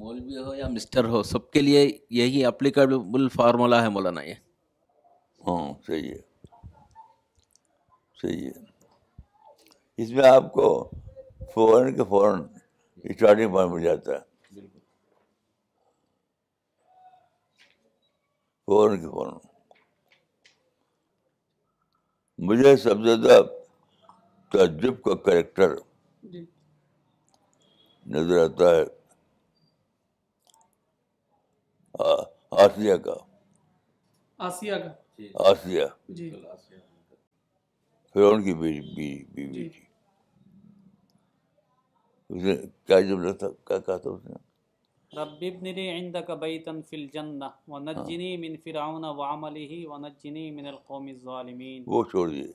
مولوی 0.00 0.36
ہو 0.44 0.54
یا 0.54 0.68
مسٹر 0.68 1.04
ہو 1.08 1.22
سب 1.22 1.50
کے 1.52 1.60
لیے 1.60 1.82
یہی 2.20 2.44
اپلیکیبل 2.44 3.28
فارمولا 3.34 3.82
ہے 3.82 3.88
مولانا 3.96 4.22
یہ 4.22 4.34
ہاں 5.48 5.62
صحیح 5.86 6.10
ہے 6.10 6.20
صحیح 8.22 8.46
ہے 8.46 10.02
اس 10.02 10.10
میں 10.10 10.28
آپ 10.28 10.52
کو 10.52 10.68
فوراً 11.54 11.94
کے 11.96 12.04
فوراً 12.08 12.40
اسٹارٹنگ 13.10 13.50
پوائنٹ 13.52 13.70
مل 13.72 13.80
جاتا 13.82 14.12
ہے 14.16 14.18
فوراً 18.66 18.94
کے 19.00 19.08
فوراً 19.10 19.34
مجھے 22.48 22.68
سب 22.82 22.96
سے 23.04 23.04
زیادہ 23.22 23.34
تعجب 24.52 24.94
کا 25.02 25.14
کریکٹر 25.24 25.70
جی۔ 26.32 26.40
نظر 28.14 28.36
آتا 28.44 28.66
ہے 28.76 28.82
آسیہ 32.64 32.94
کا 33.04 33.14
آسیہ 34.46 34.74
کا 34.84 34.90
آسیہ 35.50 35.84
پھر 36.06 36.14
جی۔ 36.14 36.26
ان 38.14 38.40
کی 38.44 38.52
بیوی 38.60 39.18
جی۔ 39.52 39.64
تھی 39.72 39.82
اس 42.36 42.42
نے 42.44 42.52
کیا 42.86 42.98
جملہ 43.08 43.32
تھا 43.40 43.48
کیا 43.68 43.78
کہا 43.86 43.96
تھا 44.04 44.08
اس 44.10 44.14
اس 44.18 44.22
نے 44.26 44.30
نے 45.62 45.70
رب 46.16 46.20
رب 46.20 46.20
ابن 46.20 46.20
ابن 46.20 46.20
عندك 46.20 46.20
عندك 46.20 46.20
بيتا 46.38 46.38
بيتا 46.42 46.72
في 46.90 46.96
في 46.96 46.96
ونجني 47.72 48.30
ونجني 48.30 48.32
ہاں۔ 48.32 48.38
من 48.38 48.42
من 48.44 48.52
فرعون 48.64 49.04
وعمله 49.18 49.72
القوم 50.72 51.06
الظالمين 51.14 51.80
وہ 51.94 52.00
چھوڑ 52.12 52.22
دیے 52.30 52.50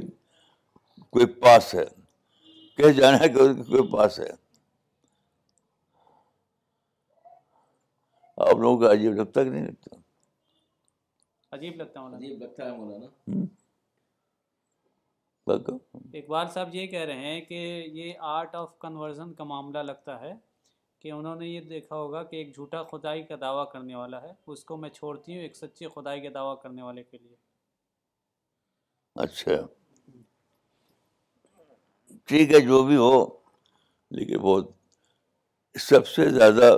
کوئی 1.17 1.27
پاس 1.43 1.75
ہے 1.75 1.85
کہ 2.77 2.91
جانا 2.93 3.19
ہے 3.21 3.29
کہ 3.35 3.47
کوئی 3.73 3.91
پاس 3.91 4.19
ہے 4.21 4.31
آپ 8.47 8.55
لوگوں 8.57 8.79
کو 8.79 8.91
عجیب 8.93 9.13
لگتا 9.21 9.45
کہ 9.45 9.51
نہیں 9.51 9.65
لگتا 9.67 9.97
عجیب 11.57 11.77
لگتا 11.83 12.01
مولانا 12.01 12.17
عجیب 12.25 12.43
لگتا 12.43 12.65
ہے 12.71 12.77
مولانا 12.77 13.45
اقبال 16.19 16.47
صاحب 16.55 16.75
یہ 16.75 16.87
کہہ 16.97 17.05
رہے 17.09 17.33
ہیں 17.33 17.41
کہ 17.49 17.55
یہ 17.95 18.13
آرٹ 18.35 18.55
آف 18.65 18.79
کنورژن 18.81 19.33
کا 19.41 19.45
معاملہ 19.53 19.79
لگتا 19.91 20.21
ہے 20.21 20.33
کہ 21.05 21.11
انہوں 21.13 21.35
نے 21.37 21.47
یہ 21.47 21.61
دیکھا 21.71 21.95
ہوگا 21.97 22.23
کہ 22.29 22.37
ایک 22.37 22.55
جھوٹا 22.55 22.83
خدائی 22.91 23.23
کا 23.29 23.35
دعویٰ 23.41 23.65
کرنے 23.73 23.95
والا 23.95 24.21
ہے 24.23 24.31
اس 24.53 24.65
کو 24.65 24.77
میں 24.85 24.89
چھوڑتی 24.91 25.35
ہوں 25.35 25.41
ایک 25.43 25.57
سچی 25.57 25.87
خدائی 25.95 26.21
کا 26.21 26.29
دعویٰ 26.35 26.55
کرنے 26.63 26.83
والے 26.83 27.03
کے 27.03 27.19
لیے 27.19 27.35
اچھا 29.25 29.57
ٹھیک 32.31 32.53
ہے 32.55 32.61
جو 32.71 32.83
بھی 32.87 32.97
ہو 32.97 33.11
لیکن 34.19 34.39
وہ 34.43 34.59
سب 35.91 36.07
سے 36.15 36.29
زیادہ 36.39 36.75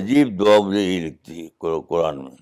عجیب 0.00 0.38
دعا 0.40 0.58
مجھے 0.68 0.80
یہی 0.82 1.00
لکھتی 1.08 1.42
ہے 1.42 1.78
قرآن 1.88 2.24
میں 2.24 2.36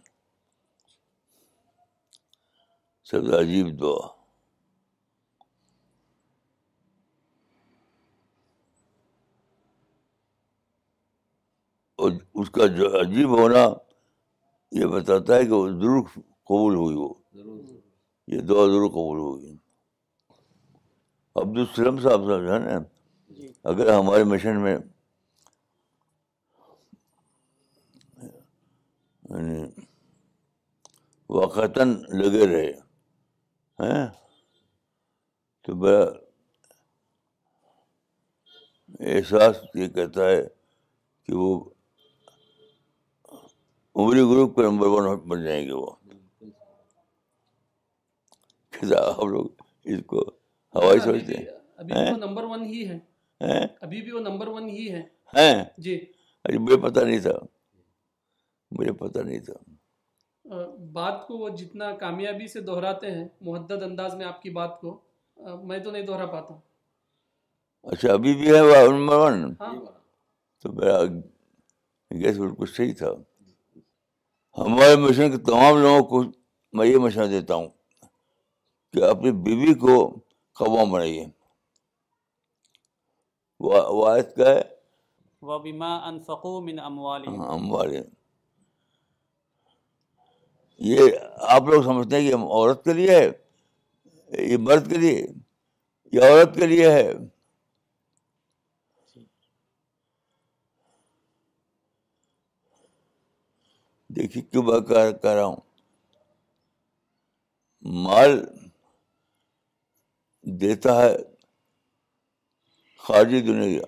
سب 3.10 3.26
سے 3.26 3.38
عجیب 3.40 3.78
دعا 3.80 4.06
اس 12.00 12.50
کا 12.54 12.66
جو 12.76 12.86
عجیب 13.00 13.28
ہونا 13.38 13.64
یہ 14.78 14.86
بتاتا 14.92 15.36
ہے 15.36 15.44
کہ 15.44 15.52
وہ 15.52 15.68
ضرور 15.68 16.02
قبول 16.48 16.74
ہوئی 16.74 16.96
وہ 16.96 17.08
یہ 18.32 18.40
دعا 18.48 18.66
ضرور 18.66 18.88
قبول 18.90 19.18
ہوئی 19.18 19.56
عبدالسلم 21.42 21.98
صاحب 22.02 22.26
صاحب 22.28 22.40
جو 22.46 22.52
ہے 22.52 22.58
نا 22.58 22.78
جی۔ 23.36 23.48
اگر 23.70 23.92
ہمارے 23.94 24.24
مشن 24.32 24.60
میں 24.62 24.76
یعنی 29.30 29.64
واقعتاً 31.38 31.90
لگے 32.18 32.46
رہے 32.52 32.70
ہیں 33.90 34.06
تو 35.66 35.74
بڑا 35.82 36.04
احساس 39.14 39.56
یہ 39.80 39.88
کہتا 39.94 40.28
ہے 40.28 40.42
کہ 41.26 41.34
وہ 41.36 41.52
عمری 44.02 44.20
گروپ 44.30 44.54
کے 44.56 44.62
نمبر 44.62 44.86
ون 44.86 45.06
بن 45.28 45.42
جائیں 45.44 45.64
گے 45.66 45.72
وہ 45.72 45.86
آپ 48.96 49.22
لوگ 49.30 49.46
اس 49.92 50.00
کو 50.10 50.20
ہوائی 50.74 51.00
سمجھتے 51.04 51.36
ہیں 51.36 52.10
نمبر 52.16 52.44
ون 52.50 52.64
ہی 52.64 52.86
ہے 52.88 53.56
ابھی 53.86 54.02
بھی 54.02 54.12
وہ 54.12 54.20
نمبر 54.20 54.48
ون 54.56 54.68
ہی 54.68 54.88
ہے 54.92 55.54
جی 55.86 55.94
مجھے 56.60 56.76
پتا 56.82 57.02
نہیں 57.08 57.18
تھا 57.26 57.32
مجھے 58.78 58.92
پتا 59.00 59.22
نہیں 59.22 59.40
تھا 59.48 60.64
بات 60.98 61.26
کو 61.26 61.38
وہ 61.38 61.48
جتنا 61.62 61.90
کامیابی 62.06 62.46
سے 62.52 62.60
دہراتے 62.68 63.10
ہیں 63.10 63.26
محدد 63.48 63.82
انداز 63.86 64.14
میں 64.20 64.26
آپ 64.26 64.40
کی 64.42 64.50
بات 64.60 64.80
کو 64.80 64.98
میں 65.70 65.78
تو 65.84 65.90
نہیں 65.90 66.06
دہرا 66.06 66.26
پاتا 66.36 66.54
اچھا 67.94 68.12
ابھی 68.12 68.34
بھی 68.42 68.54
ہے 68.56 68.60
وہ 68.60 68.76
نمبر 68.92 69.18
ون 69.28 69.52
تو 70.62 70.72
میرا 70.72 71.02
گیس 71.04 72.36
بالکل 72.38 72.66
صحیح 72.76 72.92
تھا 72.98 73.12
ہمارے 74.64 74.96
مشن 75.02 75.30
کے 75.30 75.38
تمام 75.46 75.76
لوگوں 75.82 76.02
کو 76.08 76.22
میں 76.78 76.86
یہ 76.86 76.96
مشورہ 77.02 77.26
دیتا 77.26 77.54
ہوں 77.54 77.66
کہ 78.92 79.02
اپنی 79.04 79.30
بیوی 79.44 79.74
کو 79.84 79.98
قوام 80.58 80.90
بنائیے 80.92 81.26
واحد 83.68 84.34
کا 84.36 84.48
ہے 84.54 84.60
ہاں، 85.48 87.18
یہ 90.88 91.10
آپ 91.54 91.68
لوگ 91.68 91.82
سمجھتے 91.82 92.20
ہیں 92.20 92.28
کہ 92.28 92.34
عورت 92.34 92.84
کے 92.84 92.92
لیے 92.92 93.14
ہے 93.16 93.30
یہ 94.50 94.56
مرد 94.68 94.90
کے 94.90 94.98
لیے 94.98 95.16
یہ 96.12 96.28
عورت 96.32 96.54
کے 96.56 96.66
لیے 96.66 96.90
ہے 96.92 97.10
دیکھیے 104.18 104.42
کیوں 104.50 104.62
میں 104.64 104.78
کہہ 104.88 105.28
رہا 105.34 105.44
ہوں 105.44 105.56
مال 108.04 108.32
دیتا 110.62 111.00
ہے 111.02 111.12
خارجی 113.08 113.40
دنیا 113.50 113.82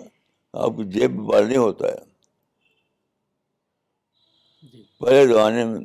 آپ 0.64 0.76
کو 0.76 0.82
جیب 0.96 1.14
مال 1.30 1.46
نہیں 1.48 1.62
ہوتا 1.66 1.88
ہے 1.88 1.96
جی۔ 4.72 4.82
پہلے 5.00 5.26
زمانے 5.32 5.64
میں 5.70 5.80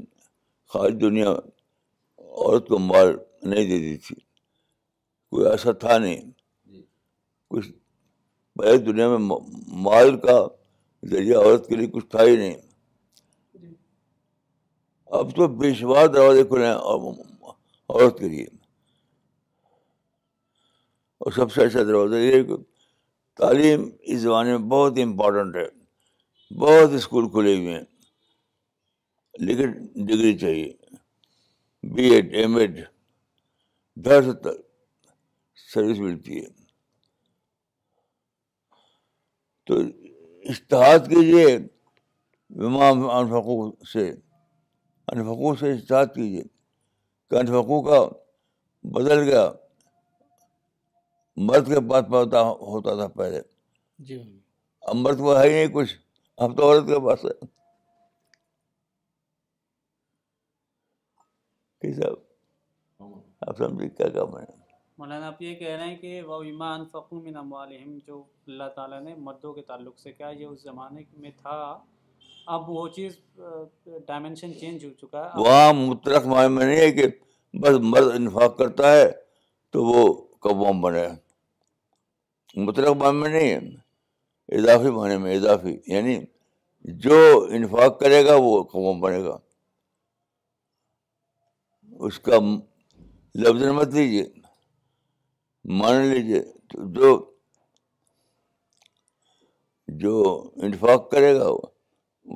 خارجی 0.73 0.97
دنیا 1.05 1.29
عورت 1.31 2.67
کو 2.67 2.79
مال 2.91 3.15
نہیں 3.53 3.65
دیتی 3.71 3.97
تھی 4.07 4.15
کوئی 5.31 5.47
ایسا 5.51 5.71
تھا 5.85 5.97
نہیں 6.03 6.21
جی۔ 6.71 6.81
کچھ 7.53 7.71
پہلے 8.59 8.77
دنیا 8.91 9.07
میں 9.15 9.37
مال 9.89 10.19
کا 10.27 10.37
ذریعہ 11.11 11.37
عورت 11.41 11.67
کے 11.69 11.75
لیے 11.81 11.87
کچھ 11.95 12.05
تھا 12.11 12.23
ہی 12.29 12.35
نہیں 12.35 12.55
اب 15.13 15.29
تو 15.35 15.47
بے 15.57 15.73
شمار 15.79 16.07
دروازے 16.13 16.43
کھلے 16.47 16.65
ہیں 16.65 16.73
عورت 16.75 18.17
کے 18.19 18.27
لیے 18.29 18.45
اور 21.23 21.31
سب 21.31 21.51
سے 21.53 21.65
اچھا 21.65 21.83
دروازہ 21.87 22.15
یہ 22.21 22.43
کہ 22.43 22.55
تعلیم 23.37 23.87
اس 24.13 24.19
زمانے 24.19 24.57
میں 24.57 24.67
بہت 24.69 24.97
امپورٹنٹ 25.03 25.55
ہے 25.55 25.65
بہت 26.59 26.93
اسکول 26.95 27.29
کھلے 27.31 27.55
ہوئے 27.57 27.73
ہیں 27.75 27.83
لیکن 29.45 29.71
ڈگری 30.05 30.37
چاہیے 30.37 30.71
بی 31.95 32.09
ایڈ 32.13 32.33
ایم 32.35 32.55
ایڈ 32.57 32.79
دس 34.05 34.33
تک 34.43 34.59
سروس 35.73 35.97
ملتی 35.99 36.39
ہے 36.43 36.49
تو 39.67 39.75
اشتہاد 40.53 41.09
کیجیے 41.09 41.45
امام 42.65 43.09
حقوق 43.33 43.87
سے 43.93 44.11
انفقوں 45.13 45.53
سے 45.59 45.71
اجتہاد 45.71 46.05
کیجیے 46.13 46.43
کہ 47.29 47.35
انفقوں 47.39 47.81
کا 47.83 47.97
بدل 48.93 49.19
گیا 49.29 49.51
مرد 51.47 51.67
کے 51.73 51.79
پاس 51.89 52.05
پتا 52.11 52.41
ہوتا 52.71 52.95
تھا 52.95 53.07
پہلے 53.21 53.41
جی 54.07 54.21
اب 54.89 54.95
مرد 54.95 55.17
کو 55.19 55.37
ہے 55.39 55.47
ہی 55.47 55.53
نہیں 55.53 55.73
کچھ 55.75 55.95
اب 56.43 56.57
تو 56.57 56.71
عورت 56.71 56.87
کے 56.87 56.99
پاس 57.05 57.25
ہے 57.25 57.33
جی 61.83 61.93
صاحب 62.01 63.13
آپ 63.47 63.57
سمجھے 63.57 63.89
کیا 63.89 64.07
کہا 64.09 64.25
میں 64.33 64.45
مولانا 64.97 65.27
آپ 65.27 65.41
یہ 65.41 65.55
کہہ 65.55 65.75
رہے 65.75 65.85
ہیں 65.87 65.95
کہ 66.01 66.21
وہ 66.27 66.41
ایمان 66.43 66.85
فقو 66.91 67.21
من 67.21 67.35
اموالہم 67.37 67.97
جو 68.07 68.23
اللہ 68.47 68.69
تعالیٰ 68.75 69.01
نے 69.01 69.15
مردوں 69.27 69.53
کے 69.53 69.61
تعلق 69.67 69.99
سے 69.99 70.11
کیا 70.11 70.27
یہ 70.39 70.45
اس 70.45 70.61
زمانے 70.63 71.03
میں 71.25 71.31
تھا 71.41 71.55
اب 72.53 72.69
وہ 72.69 72.87
چیز 72.95 73.17
ڈائمینشن 74.07 74.53
چینج 74.59 74.85
ہو 74.85 74.89
چکا 75.01 75.23
ہے 75.25 75.39
وہاں 75.43 75.71
معنی 76.33 76.47
میں 76.55 76.65
نہیں 76.65 76.79
ہے 76.79 76.91
کہ 76.91 77.07
بس 77.61 77.77
مرد 77.93 78.11
انفاق 78.15 78.57
کرتا 78.57 78.91
ہے 78.95 79.09
تو 79.71 79.83
وہ 79.85 80.03
قوام 80.47 80.81
بنے 80.81 81.07
معنی 82.57 83.17
میں 83.19 83.29
نہیں 83.39 83.49
ہے 83.51 83.59
اضافی 84.57 84.89
معنی 84.97 85.17
میں 85.23 85.35
اضافی 85.35 85.75
یعنی 85.93 86.17
جو 87.05 87.17
انفاق 87.57 87.99
کرے 87.99 88.23
گا 88.25 88.35
وہ 88.41 88.61
قوام 88.73 88.99
بنے 89.01 89.23
گا 89.23 89.37
اس 92.07 92.19
کا 92.27 92.37
لفظ 93.43 93.61
مت 93.77 93.93
لیجیے 93.93 94.25
مان 95.79 96.01
لیجیے 96.13 96.41
جو 96.97 97.15
جو 100.03 100.19
انفاق 100.63 101.09
کرے 101.11 101.35
گا 101.39 101.47
وہ 101.49 101.59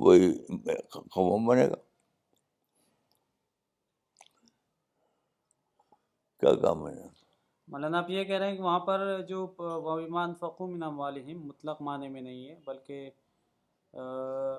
وہی 0.04 0.32
قوم 1.14 1.46
بنے 1.46 1.66
گا 1.68 1.74
کیا 6.40 6.54
کام 6.62 6.86
ہے 6.88 6.94
مولانا 7.70 7.98
آپ 7.98 8.10
یہ 8.10 8.24
کہہ 8.24 8.36
رہے 8.38 8.48
ہیں 8.50 8.56
کہ 8.56 8.62
وہاں 8.62 8.78
پر 8.86 9.20
جو 9.28 9.46
ویمان 9.96 10.32
فقوم 10.40 10.76
نام 10.76 10.98
والے 11.00 11.22
ہیں 11.22 11.34
مطلق 11.34 11.82
معنی 11.88 12.08
میں 12.08 12.20
نہیں 12.20 12.48
ہے 12.48 12.54
بلکہ 12.66 13.08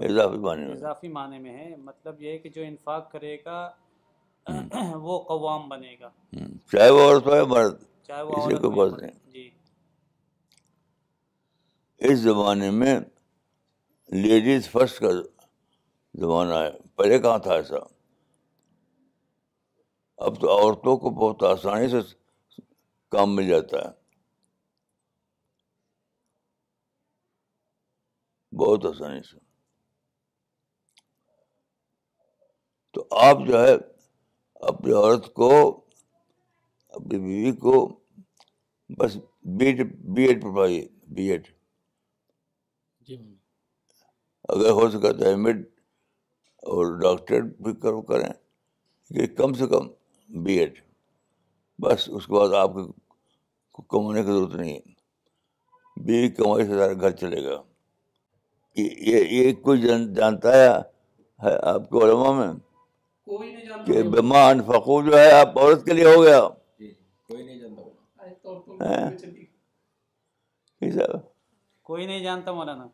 اضافی 0.10 0.38
معنی 0.38 0.64
میں 0.66 0.74
اضافی 0.76 1.08
معنی 1.18 1.40
میں 1.40 1.58
ہے 1.58 1.76
مطلب 1.84 2.22
یہ 2.22 2.32
ہے 2.32 2.38
کہ 2.40 2.50
جو 2.56 2.62
انفاق 2.68 3.12
کرے 3.12 3.36
گا 3.46 3.58
وہ 5.02 5.20
قوام 5.24 5.68
بنے 5.70 5.96
گا 6.02 6.10
چاہے 6.72 6.90
وہ 6.90 7.02
عورت 7.10 7.26
ہو 7.28 7.36
یا 7.36 7.44
مرد 7.56 7.84
چاہے 8.08 8.22
وہ 8.22 8.32
عورت 8.42 8.64
ہو 8.76 8.98
جی 9.32 9.50
اس 12.10 12.20
زمانے 12.20 12.70
میں 12.82 12.98
لیڈیز 14.14 14.68
فرسٹ 14.72 15.00
کا 15.00 15.10
زمانہ 16.22 16.54
ہے 16.54 16.70
پہلے 16.98 17.20
کہاں 17.26 17.38
تھا 17.46 17.54
ایسا 17.54 17.78
اب 20.26 20.40
تو 20.42 20.50
عورتوں 20.52 20.96
کو 21.04 21.10
بہت 21.20 21.44
آسانی 21.52 21.88
سے 21.90 22.02
کام 23.16 23.36
مل 23.36 23.48
جاتا 23.48 23.78
ہے 23.82 23.94
بہت 28.64 28.86
آسانی 28.86 29.22
سے 29.30 29.38
تو 32.94 33.08
آپ 33.28 33.46
جو 33.48 33.66
ہے 33.68 33.74
اپنی 34.70 34.94
عورت 34.94 35.34
کو 35.34 35.52
اپنی 37.00 37.20
بیوی 37.20 37.52
کو 37.66 37.86
بس 39.00 39.18
بی 39.60 39.66
ایڈ 39.66 39.96
بی 40.16 40.24
ایڈ 40.28 40.42
پڑھائیے 40.44 40.88
بی 41.16 41.32
ایڈ 41.32 41.48
جی 43.08 43.18
اگر 44.56 44.70
ہو 44.78 44.90
سکے 44.92 45.12
تو 45.18 45.26
ایم 45.28 45.46
ایڈ 45.46 45.60
اور 46.72 46.86
ڈاکٹریٹ 47.02 47.44
بھی 47.64 47.74
کرو 47.84 48.02
کریں 48.10 48.32
کہ 49.18 49.28
کم 49.36 49.54
سے 49.60 49.68
کم 49.74 49.88
بی 50.44 50.58
ایڈ 50.60 50.80
بس 51.84 52.10
اس 52.16 52.26
کے 52.28 52.34
بعد 52.34 52.54
آپ 52.64 52.72
کو 52.80 53.82
کمانے 53.94 54.24
کی 54.24 54.32
ضرورت 54.32 54.56
نہیں 54.56 54.74
ہے 54.74 56.04
بی 56.06 56.28
کمائی 56.40 56.66
سے 56.66 56.74
سارا 56.78 56.94
گھر 57.00 57.12
چلے 57.24 57.44
گا 57.46 57.62
یہ 58.82 59.18
یہ 59.38 59.52
کوئی 59.64 59.82
جانتا 60.20 60.58
ہے 60.58 60.68
آپ 60.68 61.90
کے 61.90 62.04
علماء 62.06 62.32
میں 62.40 62.52
کہ 63.86 64.04
انفقو 64.22 65.02
جو 65.10 65.18
ہے 65.20 65.32
آپ 65.40 65.58
عورت 65.60 65.86
کے 65.86 65.94
لیے 65.94 66.14
ہو 66.16 66.22
گیا 66.24 66.40
جی، 66.80 66.92
ہاں۔ 68.82 69.10
کوئی 71.84 72.06
نہیں 72.06 72.20
جانتا 72.24 72.52
مولانا 72.54 72.88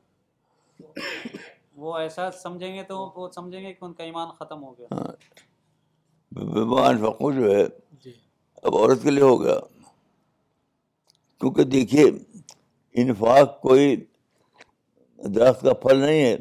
وہ 1.83 1.97
ایسا 1.97 2.29
سمجھیں 2.43 2.75
گے 2.75 2.83
تو 2.83 2.97
ہاں۔ 3.03 3.11
وہ 3.19 3.27
سمجھیں 3.35 3.61
گے 3.61 3.73
کہ 3.73 3.85
ان 3.85 3.93
کا 3.93 4.03
ایمان 4.03 4.27
ختم 4.39 4.63
ہو 4.63 4.77
گیا 4.77 4.87
ہاں۔ 4.91 5.11
بیمان 6.53 6.97
فقو 7.03 7.31
جو 7.33 7.51
ہے 7.53 7.63
جی۔ 8.03 8.11
اب 8.63 8.75
عورت 8.75 9.03
کے 9.03 9.11
لیے 9.11 9.23
ہو 9.23 9.41
گیا 9.43 9.59
کیونکہ 11.39 11.63
دیکھیے 11.63 12.03
انفاق 13.01 13.59
کوئی 13.61 13.95
درخت 15.35 15.61
کا 15.63 15.73
پھل 15.81 15.97
نہیں 16.05 16.21
ہے 16.23 16.35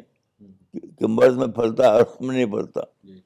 کہ 0.99 1.07
مرد 1.07 1.35
میں 1.37 1.47
پھلتا 1.55 1.83
ہے 1.83 1.99
عرق 1.99 2.21
میں 2.21 2.35
نہیں 2.35 2.51
پھلتا 2.51 2.81
جی۔ 3.07 3.19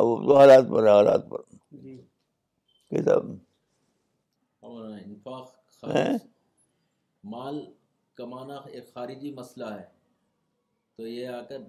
وہ 0.00 0.16
تو 0.26 0.36
حالات 0.38 0.68
پر 0.70 0.86
ہے 0.86 0.90
حالات 0.90 1.28
پر 1.30 1.40
جی۔ 1.82 2.00
انفاق 5.04 5.50
مال 7.34 7.64
کمانا 8.16 8.56
ایک 8.72 8.92
خارجی 8.94 9.32
مسئلہ 9.34 9.66
ہے 9.74 9.82
تو 10.96 11.06
یہ 11.06 11.28
آ 11.28 11.40
کر 11.48 11.60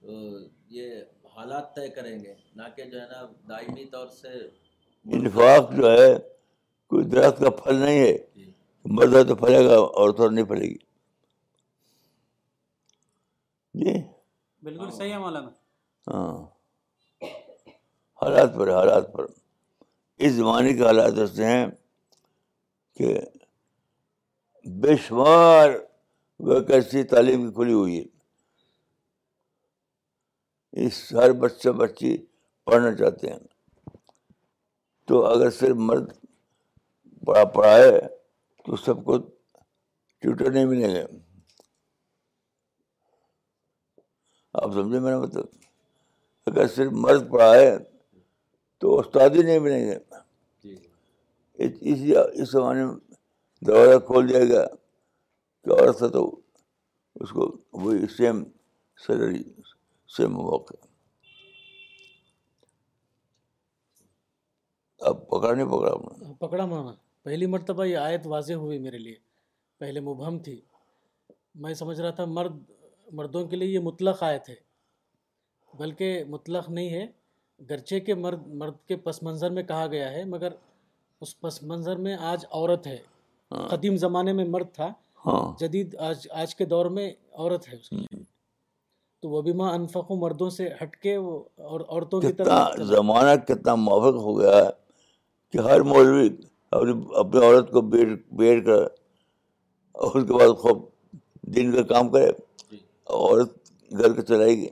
تو 0.00 0.12
یہ 0.76 0.96
حالات 1.36 1.74
طے 1.74 1.88
کریں 1.96 2.18
گے 2.24 2.34
نہ 2.56 2.62
کہ 2.76 2.84
جو 2.90 3.00
ہے 3.00 3.04
نا 3.10 3.24
دائمی 3.48 3.84
طور 3.92 4.06
سے 4.20 4.28
انفاق 5.18 5.72
جو 5.76 5.90
ہے 5.92 6.14
کوئی 6.90 7.04
درخت 7.10 7.38
کا 7.40 7.50
پھل 7.62 7.74
نہیں 7.84 8.00
ہے 8.00 8.16
جی۔ 8.34 8.50
مرد 8.98 9.28
تو 9.28 9.34
پھلے 9.36 9.64
گا 9.68 9.74
اور 9.98 10.10
تو 10.16 10.28
نہیں 10.30 10.44
پھلے 10.52 10.66
گی 10.68 10.78
جی 13.82 13.92
بالکل 14.66 14.90
صحیح 14.96 15.12
ہے 15.12 15.18
مولانا 15.18 15.48
ہاں 16.12 17.26
حالات 18.22 18.54
پر 18.56 18.70
حالات 18.74 19.12
پر 19.12 19.26
اس 20.26 20.32
زمانے 20.32 20.72
کے 20.76 20.84
حالات 20.84 21.18
ایسے 21.24 21.44
ہیں 21.46 21.66
کہ 22.98 23.14
بے 24.82 24.94
شمار 25.04 25.70
ویکنسی 26.46 27.02
تعلیم 27.10 27.44
کی 27.46 27.50
کھلی 27.54 27.72
ہوئی 27.72 27.94
ہے 27.98 28.02
اس 30.86 30.96
ہر 31.18 31.32
بچہ 31.44 31.68
بچی 31.78 32.10
پڑھنا 32.64 32.90
چاہتے 32.96 33.30
ہیں 33.30 33.38
تو 35.08 35.14
اگر 35.26 35.48
صرف 35.60 35.76
مرد 35.90 36.06
پڑھا 37.26 37.44
پڑھائے 37.54 37.92
تو 38.64 38.70
سب 38.84 38.96
کو 39.04 39.12
ٹیوٹر 40.20 40.48
نہیں 40.50 40.66
ملیں 40.72 40.90
گے 40.94 41.02
آپ 44.52 44.68
سمجھیں 44.74 45.00
میرا 45.00 45.18
مطلب 45.20 45.44
اگر 46.50 46.66
صرف 46.76 46.92
مرد 47.06 47.22
پڑھائے 47.30 47.68
تو 48.80 48.86
استاد 48.98 49.30
ہی 49.36 49.42
نہیں 49.42 49.58
ملیں 49.66 49.84
گے 49.88 49.96
جی۔ 50.62 50.74
اس 51.58 52.48
زمانے 52.50 52.84
میں 52.84 52.94
دروازہ 53.66 53.98
کھول 54.06 54.28
سیم 60.16 60.32
موقع 60.32 60.56
کیا 60.66 60.86
اور 65.06 65.54
نہیں 65.56 65.66
پکڑا 65.68 65.94
پکڑا 66.46 66.64
مانا 66.66 66.92
پہلی 67.24 67.46
مرتبہ 67.54 67.84
یہ 67.84 67.96
آیت 67.98 68.26
واضح 68.34 68.54
ہوئی 68.64 68.78
میرے 68.84 68.98
لیے 68.98 69.16
پہلے 69.78 70.00
مبہم 70.08 70.38
تھی 70.44 70.60
میں 71.62 71.74
سمجھ 71.74 72.00
رہا 72.00 72.10
تھا 72.20 72.24
مرد 72.38 72.56
مردوں 73.18 73.44
کے 73.48 73.56
لیے 73.56 73.68
یہ 73.68 73.80
مطلق 73.88 74.22
آیت 74.22 74.48
ہے 74.48 74.54
بلکہ 75.78 76.22
مطلق 76.28 76.68
نہیں 76.70 76.90
ہے 76.90 77.06
گرچے 77.70 78.00
کے 78.08 78.14
مرد 78.14 78.46
مرد 78.62 78.74
کے 78.88 78.96
پس 79.06 79.22
منظر 79.22 79.50
میں 79.58 79.62
کہا 79.70 79.86
گیا 79.92 80.10
ہے 80.12 80.24
مگر 80.34 80.52
اس 81.22 81.38
پس 81.40 81.62
منظر 81.70 81.96
میں 82.06 82.16
آج 82.32 82.44
عورت 82.50 82.86
ہے 82.86 82.98
ہاں۔ 83.52 83.68
قدیم 83.68 83.96
زمانے 84.06 84.32
میں 84.38 84.44
مرد 84.54 84.72
تھا 84.74 84.86
ہاں۔ 85.26 85.40
جدید 85.60 85.94
آج 86.08 86.26
آج 86.40 86.54
کے 86.54 86.64
دور 86.72 86.86
میں 86.96 87.08
عورت 87.36 87.68
ہے 87.68 87.76
اس 87.78 87.88
تو 89.22 89.28
وہ 89.28 89.40
بھی 89.42 89.52
ماں 89.60 89.72
انفق 89.74 90.10
مردوں 90.20 90.48
سے 90.56 90.68
ہٹ 90.82 90.96
کے 91.02 91.16
وہ 91.16 91.38
اور 91.70 91.80
عورتوں 91.88 92.20
کی 92.20 92.32
طرح 92.38 92.74
زمانہ 92.94 93.34
کتنا 93.48 93.74
موافق 93.84 94.16
ہو 94.26 94.38
گیا 94.38 94.56
ہے 94.56 94.68
کہ 95.52 95.58
ہر 95.68 95.80
مولوی 95.90 96.28
اپنی 96.78 96.92
اپنی 97.20 97.40
عورت 97.46 97.70
کو 97.72 97.80
بیٹھ 97.94 98.20
بیٹھ 98.40 98.64
کر 98.66 98.82
اور 100.02 100.14
اس 100.16 100.26
کے 100.28 100.32
بعد 100.32 100.54
خوب 100.62 100.84
دن 101.56 101.72
کا 101.74 101.82
کام 101.94 102.08
کرے 102.12 102.30
جی۔ 102.70 102.76
عورت 103.06 103.70
گھر 103.98 104.12
کے 104.14 104.22
چلائے 104.28 104.54
گی 104.60 104.68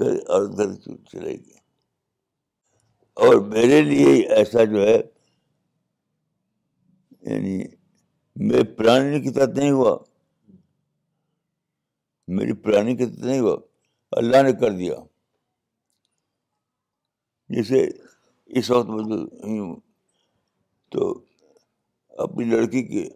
گھر 0.00 0.14
عورت 0.14 0.56
گھر 0.58 0.74
چلائے 1.12 1.34
گی 1.36 1.56
اور 3.26 3.34
میرے 3.54 3.80
لیے 3.82 4.18
ایسا 4.34 4.64
جو 4.72 4.86
ہے 4.86 5.00
یعنی 7.26 7.56
میرے 8.48 8.62
پرانی 8.76 9.30
تحت 9.32 9.56
نہیں 9.58 9.70
ہوا 9.70 9.96
میری 12.38 12.52
پرانی 12.62 12.96
تحت 12.96 13.18
نہیں 13.24 13.40
ہوا 13.40 13.56
اللہ 14.18 14.42
نے 14.42 14.52
کر 14.60 14.70
دیا 14.76 14.94
جیسے 17.56 17.86
اس 18.58 18.70
وقت 18.70 18.88
میں 18.90 19.04
ہوں 19.58 19.74
تو 20.92 21.10
اپنی 22.24 22.44
لڑکی 22.44 22.82
کے 22.86 23.08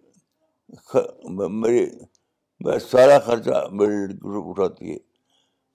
میرے 1.61 2.79
سارا 2.91 3.19
خرچہ 3.27 3.65
میری 3.79 3.97
لڑکی 4.12 4.41
اٹھاتی 4.51 4.93
ہے 4.93 4.97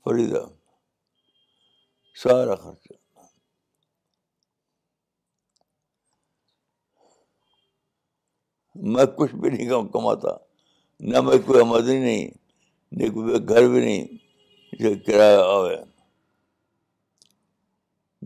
فریدہ 0.06 0.46
سارا 2.24 2.56
خرچہ 2.56 2.94
میں 8.94 9.06
کچھ 9.16 9.34
بھی 9.42 9.50
نہیں 9.50 9.86
کماتا 9.94 10.30
نہ 11.12 11.22
میں 11.26 11.38
کوئی 11.46 11.60
آمدنی 11.62 12.00
نہیں 12.00 12.28
نہ 12.98 13.10
کوئی 13.14 13.40
گھر 13.50 13.68
بھی 13.70 13.80
نہیں 13.84 14.06
جو 14.80 14.90
کرایہ 15.06 15.40
آئے 15.58 15.84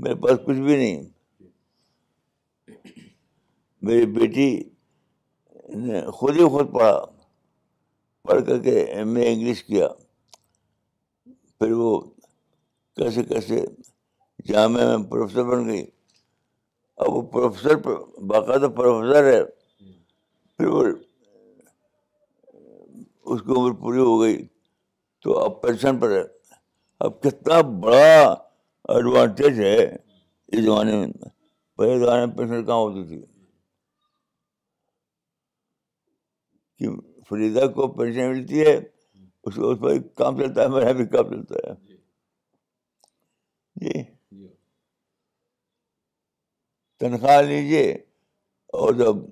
میرے 0.04 0.16
پاس 0.22 0.40
کچھ 0.46 0.58
بھی 0.58 0.76
نہیں 0.76 1.02
میری 3.86 4.06
بیٹی 4.20 4.50
نے 5.86 6.02
خود 6.18 6.38
ہی 6.38 6.48
خود 6.52 6.72
پڑھا 6.74 7.00
پڑھ 8.28 8.44
کر 8.48 8.60
کے 8.64 8.80
ایم 8.80 9.16
اے 9.16 9.32
انگلش 9.34 9.64
کیا 9.64 9.88
پھر 11.60 11.72
وہ 11.72 12.00
کیسے 12.96 13.24
کیسے 13.24 13.64
جامعہ 14.52 14.98
میں 14.98 15.10
پروفیسر 15.10 15.44
بن 15.50 15.68
گئی 15.68 15.84
اب 17.04 17.14
وہ 17.14 17.22
پروفیسر 17.32 17.76
باقاعدہ 18.28 18.68
پروفیسر 18.76 19.32
ہے 19.34 19.42
پھر 20.62 20.70
وہ 20.70 20.84
اس 23.34 23.42
کی 23.46 23.52
عمر 23.52 23.72
پوری 23.80 24.00
ہو 24.00 24.20
گئی 24.22 24.38
تو 25.24 25.38
اب 25.44 25.62
پینشن 25.62 26.00
پر 26.00 26.12
ہے 26.16 26.22
اب 27.06 27.22
کتنا 27.24 27.60
بڑا 27.84 28.20
ایڈوانٹیج 28.96 29.60
ہے 29.60 29.78
اس 29.86 30.64
زمانے 30.66 30.96
میں 31.00 31.08
پہلے 31.78 31.98
زمانے 32.06 32.26
میں 32.26 32.36
پینشن 32.38 32.66
کہاں 32.66 32.78
ہوتی 32.78 33.06
تھی 33.08 33.22
کہ 36.80 36.92
فریدا 37.30 37.66
کو 37.80 37.88
پینشن 37.98 38.30
ملتی 38.36 38.66
ہے 38.66 38.76
اس 38.78 39.56
کو 39.56 39.70
اس 39.72 39.80
پر 39.82 40.00
کام 40.24 40.40
چلتا 40.42 40.64
ہے 40.64 40.68
میرا 40.76 40.92
بھی 41.02 41.06
کام 41.18 41.30
چلتا 41.32 41.68
ہے 41.68 41.74
جی, 43.76 43.88
جی۔, 43.88 44.02
جی۔ 44.38 44.48
تنخواہ 47.00 47.42
لیجیے 47.42 47.92
اور 48.82 48.94
جب 49.04 49.26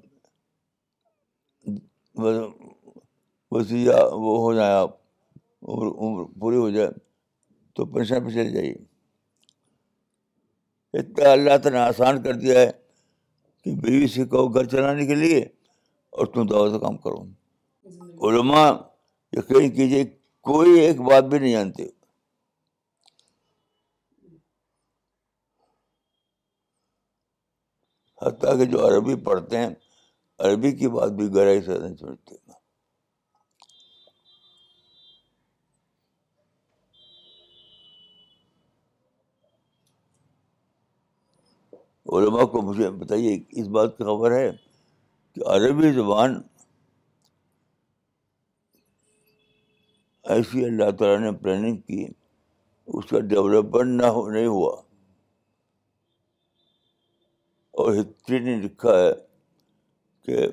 وسیع 2.21 3.91
وہ 4.21 4.37
ہو 4.43 4.53
جائیں 4.53 4.73
آپ 4.73 4.95
عمر 5.69 5.85
عمر 6.05 6.23
پوری 6.39 6.57
ہو 6.57 6.69
جائے 6.69 6.89
تو 7.75 7.85
پہ 7.93 8.03
چلے 8.03 8.49
جائیے 8.49 8.73
اتنا 10.99 11.31
اللہ 11.31 11.67
نے 11.71 11.77
آسان 11.79 12.21
کر 12.23 12.33
دیا 12.43 12.59
ہے 12.59 12.69
کہ 13.63 13.71
بیوی 13.81 14.07
سے 14.15 14.23
کہو 14.25 14.47
گھر 14.55 14.65
چلانے 14.73 15.05
کے 15.05 15.15
لیے 15.15 15.39
اور 16.17 16.25
تم 16.33 16.47
دعوت 16.47 16.81
کام 16.81 16.97
کرو 17.05 17.23
علماء 18.29 18.67
یقین 19.37 19.69
کیجیے 19.75 20.03
کوئی 20.49 20.79
ایک 20.79 21.01
بات 21.09 21.23
بھی 21.31 21.39
نہیں 21.39 21.51
جانتے 21.51 21.83
حتیٰ 28.25 28.57
کہ 28.59 28.65
جو 28.71 28.87
عربی 28.87 29.15
پڑھتے 29.25 29.57
ہیں 29.57 29.69
عربی 30.45 30.71
کی 30.77 30.87
بات 30.89 31.11
بھی 31.11 31.27
گہرائی 31.35 31.61
سے 31.61 31.77
نہیں 31.79 31.95
سمجھتے 31.99 32.35
کو 42.51 42.61
مجھے 42.71 42.89
بتائیے 42.99 43.35
اس 43.61 43.67
بات 43.77 43.97
کی 43.97 44.03
خبر 44.03 44.31
ہے 44.35 44.49
کہ 45.33 45.41
عربی 45.55 45.91
زبان 45.93 46.41
ایسی 50.35 50.63
اللہ 50.65 50.89
تعالیٰ 50.99 51.19
نے 51.19 51.31
پلاننگ 51.43 51.77
کی 51.87 52.05
اس 52.07 53.05
کا 53.09 53.19
ڈیولپمنٹ 53.29 54.01
نہ 54.01 54.07
نہیں 54.33 54.47
ہوا 54.47 54.71
اور 57.81 57.91
ہسٹری 57.99 58.39
نے 58.45 58.55
لکھا 58.63 58.95
ہے 58.99 59.09
کہ 60.29 60.47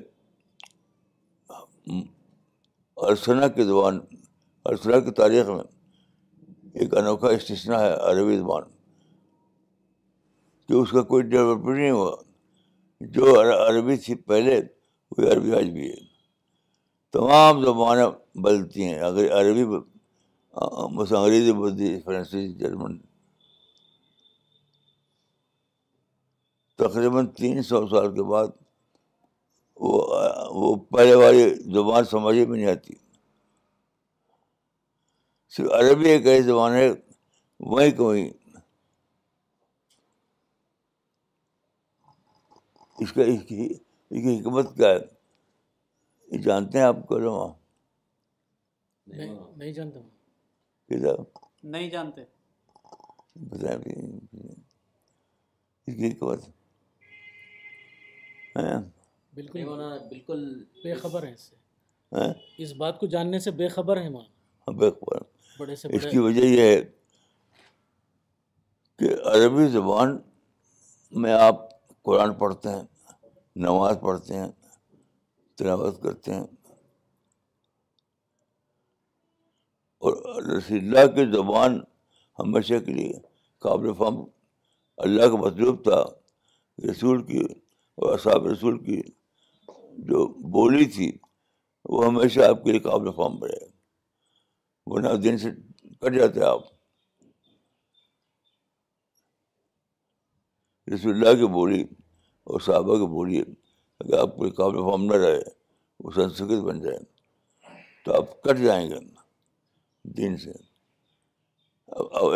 ارسنا 3.07 3.47
کی 3.57 3.63
زبان 3.63 3.99
ارسنا 4.71 4.99
کی 4.99 5.11
تاریخ 5.19 5.47
میں 5.55 5.63
ایک 6.81 6.95
انوکھا 6.97 7.27
اسٹیشن 7.35 7.73
ہے 7.73 7.93
عربی 8.11 8.37
زبان 8.37 8.63
کہ 10.67 10.73
اس 10.81 10.89
کا 10.91 11.01
کوئی 11.11 11.23
ڈیولپمنٹ 11.33 11.79
نہیں 11.79 11.91
ہوا 11.91 12.15
جو 13.17 13.39
عربی 13.67 13.95
تھی 14.05 14.15
پہلے 14.31 14.59
وہی 15.17 15.29
عربی 15.31 15.53
آج 15.57 15.69
بھی 15.77 15.89
ہے 15.89 15.95
تمام 17.17 17.63
زبانیں 17.65 18.05
بدلتی 18.43 18.85
ہیں 18.87 18.99
اگر 19.09 19.31
عربی 19.39 19.65
بس 20.97 21.13
انگریزی 21.17 21.53
بدلی 21.61 21.99
فرانسیسی 22.05 22.53
جرمن 22.63 22.97
تقریباً 26.83 27.27
تین 27.37 27.61
سو 27.69 27.87
سال 27.87 28.13
کے 28.15 28.23
بعد 28.31 28.47
وہ 29.79 30.75
پہلے 30.93 31.13
والی 31.15 31.49
زبان 31.73 32.03
سمجھ 32.11 32.35
میں 32.37 32.45
نہیں 32.57 32.67
آتی 32.71 32.93
صرف 35.55 35.71
عربی 35.79 36.09
ایک 36.09 36.27
ایسی 36.27 36.43
زبان 36.45 36.73
ہے 36.75 36.87
وہیں 37.73 37.91
وہیں 37.97 38.29
اس 43.03 43.11
کا 43.13 43.21
اس 43.31 43.39
کی 43.47 43.63
اس 43.67 44.21
کی 44.21 44.39
حکمت 44.39 44.75
کیا 44.77 44.89
ہے 44.89 44.97
یہ 46.35 46.41
جانتے 46.43 46.77
ہیں 46.77 46.85
آپ 46.85 47.07
کرو 47.09 47.47
نہیں 49.07 49.71
جانتے 49.73 51.07
حکمت 56.13 56.49
ہاں۔ 58.57 58.79
بالکل 59.37 59.63
بالکل 60.09 60.47
بے 60.83 60.93
خبر 61.01 61.23
ہیں 61.23 61.35
ہاں؟ 62.13 62.29
اس 62.63 62.71
بات 62.77 62.99
کو 62.99 63.07
جاننے 63.15 63.39
سے 63.39 63.51
بے 63.59 63.67
خبر 63.73 63.97
ہیں 64.01 64.09
مولانا 64.09 64.67
ہاں، 64.67 64.75
بے 64.77 64.89
بڑے 65.59 65.75
سے 65.81 65.87
اس 65.97 66.05
کی 66.11 66.17
وجہ 66.27 66.45
یہ 66.45 66.61
ہے 66.61 66.79
کہ 68.99 69.09
عربی 69.31 69.67
زبان 69.71 70.17
میں 71.23 71.33
آپ 71.41 71.59
قرآن 72.09 72.33
پڑھتے 72.39 72.69
ہیں 72.75 72.81
نماز 73.65 73.97
پڑھتے 74.01 74.37
ہیں 74.37 74.47
تلاوت 75.61 76.01
کرتے 76.03 76.33
ہیں 76.33 76.45
اور 80.05 80.41
رسی 80.49 80.77
اللہ 80.77 81.05
کی 81.15 81.25
زبان 81.35 81.79
ہمیشہ 82.39 82.79
کے 82.85 82.93
لیے 82.93 83.13
قابل 83.67 83.93
فہم 83.97 84.19
اللہ 85.09 85.27
کا 85.31 85.41
مطلوب 85.47 85.83
تھا 85.83 86.03
رسول 86.91 87.23
کی 87.29 87.45
اور 87.45 88.13
اصحاب 88.17 88.47
رسول 88.47 88.77
کی 88.85 89.01
جو 90.05 90.27
بولی 90.53 90.85
تھی 90.95 91.11
وہ 91.89 92.05
ہمیشہ 92.05 92.39
آپ 92.49 92.63
کے 92.63 92.71
لیے 92.71 92.79
قابل 92.89 93.11
فارم 93.15 93.35
بڑھے 93.39 93.57
ورنہ 94.91 95.13
دن 95.23 95.37
سے 95.37 95.49
کٹ 96.01 96.15
جاتے 96.15 96.43
آپ 96.45 96.65
رسول 100.93 101.23
کی 101.39 101.47
بولی 101.53 101.81
اور 102.43 102.59
صحابہ 102.65 102.97
کی 102.97 103.07
بولی 103.13 103.39
اگر 103.41 104.17
آپ 104.19 104.35
کو 104.37 104.49
قابل 104.57 104.81
فارم 104.89 105.05
نہ 105.11 105.21
رہے 105.25 105.39
وہ 106.03 106.11
سنسکرت 106.15 106.63
بن 106.63 106.79
جائے 106.81 106.97
تو 108.03 108.13
آپ 108.17 108.41
کٹ 108.43 108.59
جائیں 108.63 108.87
گے 108.89 108.99
دن 110.17 110.37
سے 110.43 110.51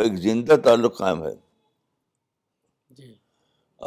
ایک 0.04 0.16
زندہ 0.22 0.56
تعلق 0.64 0.98
قائم 0.98 1.24
ہے 1.26 1.34
جی۔ 2.98 3.14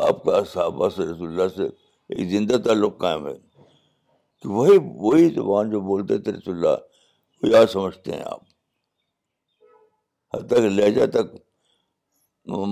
آپ 0.08 0.22
کا 0.24 0.42
صحابہ 0.52 0.88
سے 0.96 1.02
رسول 1.12 1.28
اللہ 1.30 1.48
سے 1.56 1.66
ایک 2.14 2.28
زندہ 2.30 2.56
تعلق 2.64 2.98
قائم 3.00 3.26
ہے 3.26 3.32
تو 4.44 4.50
وہی 4.52 4.76
وہی 5.02 5.28
زبان 5.34 5.70
جو 5.70 5.80
بولتے 5.80 6.16
تھے 6.22 6.32
رسول 6.32 6.54
اللہ 6.54 6.76
وہ 7.42 7.48
یاد 7.50 7.66
سمجھتے 7.72 8.10
ہیں 8.12 8.22
آپ 8.30 8.40
حتیٰ 10.34 10.58
لہجہ 10.64 11.06
تک 11.14 11.30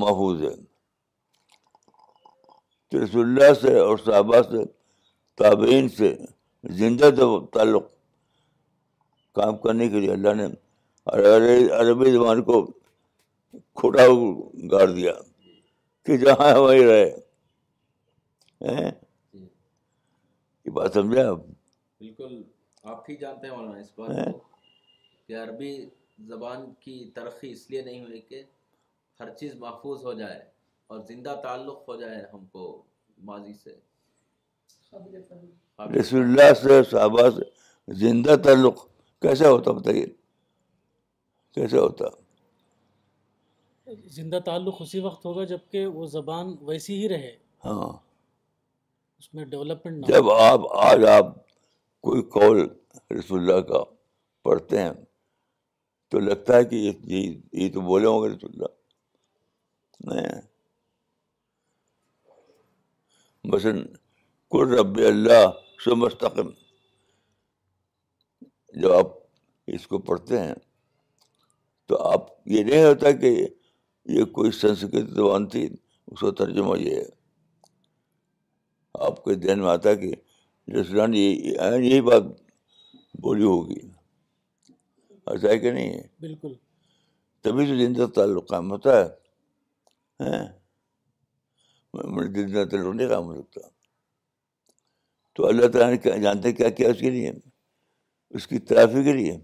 محفوظ 0.00 0.42
ہے 0.44 0.50
تو 2.88 3.02
رسول 3.04 3.26
اللہ 3.28 3.52
سے 3.60 3.76
اور 3.78 3.98
صحابہ 4.06 4.40
سے 4.50 4.64
تابعین 5.42 5.88
سے 5.98 6.14
زندہ 6.80 7.10
تعلق 7.54 7.88
کام 9.40 9.56
کرنے 9.64 9.88
کے 9.88 10.00
لیے 10.00 10.12
اللہ 10.16 10.34
نے 10.42 10.46
عربی 11.78 12.12
زبان 12.18 12.42
کو 12.50 12.64
کھوٹا 13.82 14.06
گاڑ 14.76 14.86
دیا 14.90 15.12
کہ 16.06 16.16
جہاں 16.26 16.52
رہے 16.60 17.00
یہ 18.82 20.70
بات 20.74 20.94
سمجھے 20.94 21.22
آپ 21.24 21.38
بالکل 22.02 22.40
آپ 22.90 23.08
ہی 23.08 23.14
جانتے 23.16 23.46
ہیں 23.46 23.56
مولانا 23.56 23.78
اس 23.78 23.90
بات 23.98 24.08
کو 24.24 24.38
کہ 25.26 25.36
عربی 25.42 25.72
زبان 26.30 26.62
کی 26.84 26.94
ترقی 27.14 27.50
اس 27.50 27.70
لیے 27.70 27.82
نہیں 27.88 28.00
ہوئی 28.04 28.20
کہ 28.28 28.42
ہر 29.20 29.30
چیز 29.40 29.54
محفوظ 29.64 30.04
ہو 30.06 30.12
جائے 30.22 30.40
اور 30.90 31.00
زندہ 31.08 31.34
تعلق 31.42 31.88
ہو 31.88 31.96
جائے 32.00 32.22
ہم 32.32 32.44
کو 32.52 32.64
ماضی 33.28 33.52
سے 33.64 33.76
رسول 35.98 36.22
اللہ 36.24 36.52
سے 36.62 36.82
صحابہ 36.90 37.28
سے 37.36 37.94
زندہ 38.00 38.36
تعلق 38.44 38.82
کیسا 39.26 39.50
ہوتا 39.50 39.72
بتائیے 39.78 40.04
کیسا 41.60 41.80
ہوتا 41.86 42.08
زندہ 44.18 44.38
تعلق 44.50 44.82
اسی 44.82 45.00
وقت 45.06 45.24
ہوگا 45.26 45.44
جب 45.54 45.70
کہ 45.76 45.86
وہ 45.98 46.06
زبان 46.18 46.52
ویسی 46.70 46.98
ہی 47.02 47.08
رہے 47.14 47.32
ہاں 47.64 47.88
اس 49.18 49.32
میں 49.34 49.44
ڈیولپمنٹ 49.56 50.06
جب 50.14 50.30
آپ 50.30 50.60
آج 50.90 51.04
آپ 51.16 51.34
کوئی 52.06 52.22
قول 52.32 52.58
رسول 53.18 53.38
اللہ 53.38 53.60
کا 53.68 53.82
پڑھتے 54.44 54.80
ہیں 54.82 54.92
تو 56.10 56.20
لگتا 56.28 56.56
ہے 56.56 56.64
کہ 56.70 56.76
یہ 56.76 57.30
یہ 57.54 57.68
تو 57.74 57.80
بولے 57.90 58.06
ہوں 58.06 58.22
گے 58.22 58.28
رسول 58.34 58.50
اللہ 58.54 60.32
مثلاً 63.52 63.78
کل 64.50 64.74
رب 64.78 64.98
اللہ 65.08 65.88
مستقم 65.98 66.48
جب 68.82 68.92
آپ 68.92 69.06
اس 69.76 69.86
کو 69.86 69.98
پڑھتے 70.10 70.38
ہیں 70.40 70.54
تو 71.88 72.02
آپ 72.12 72.26
یہ 72.54 72.62
نہیں 72.64 72.84
ہوتا 72.84 73.10
کہ 73.20 73.34
یہ 74.18 74.24
کوئی 74.38 74.50
سنسکرت 74.60 75.08
زبان 75.14 75.48
تھی 75.54 75.64
اس 75.66 76.20
کو 76.20 76.30
ترجمہ 76.44 76.78
یہ 76.80 76.94
ہے 76.96 77.04
آپ 79.06 79.24
کے 79.24 79.34
ذہن 79.46 79.60
میں 79.62 79.70
آتا 79.70 79.94
کہ 80.04 80.12
یہی 80.68 81.88
یہی 81.88 82.00
بات 82.06 82.22
بولی 83.22 83.44
ہوگی 83.44 83.80
ایسا 85.30 85.48
ہے 85.48 85.58
کہ 85.58 85.70
نہیں 85.72 85.92
ہے 85.94 86.02
بالکل 86.20 86.52
تبھی 87.42 87.66
تو 87.66 87.76
زندہ 87.76 88.06
تعلق 88.14 88.48
قائم 88.48 88.70
ہوتا 88.70 88.96
ہے 89.00 90.34
زندہ 92.34 92.64
تعلق 92.70 93.58
تو 95.34 95.46
اللہ 95.46 95.66
تعالیٰ 95.72 95.90
نے 95.90 95.96
کیا 95.98 96.16
جانتے 96.22 96.52
کیا 96.52 96.68
کیا 96.78 96.88
اس 96.90 96.98
کے 97.00 97.10
لیے 97.10 97.32
اس 98.36 98.46
کی 98.46 98.58
ترافی 98.68 99.02
کے 99.04 99.12
لیے 99.12 99.36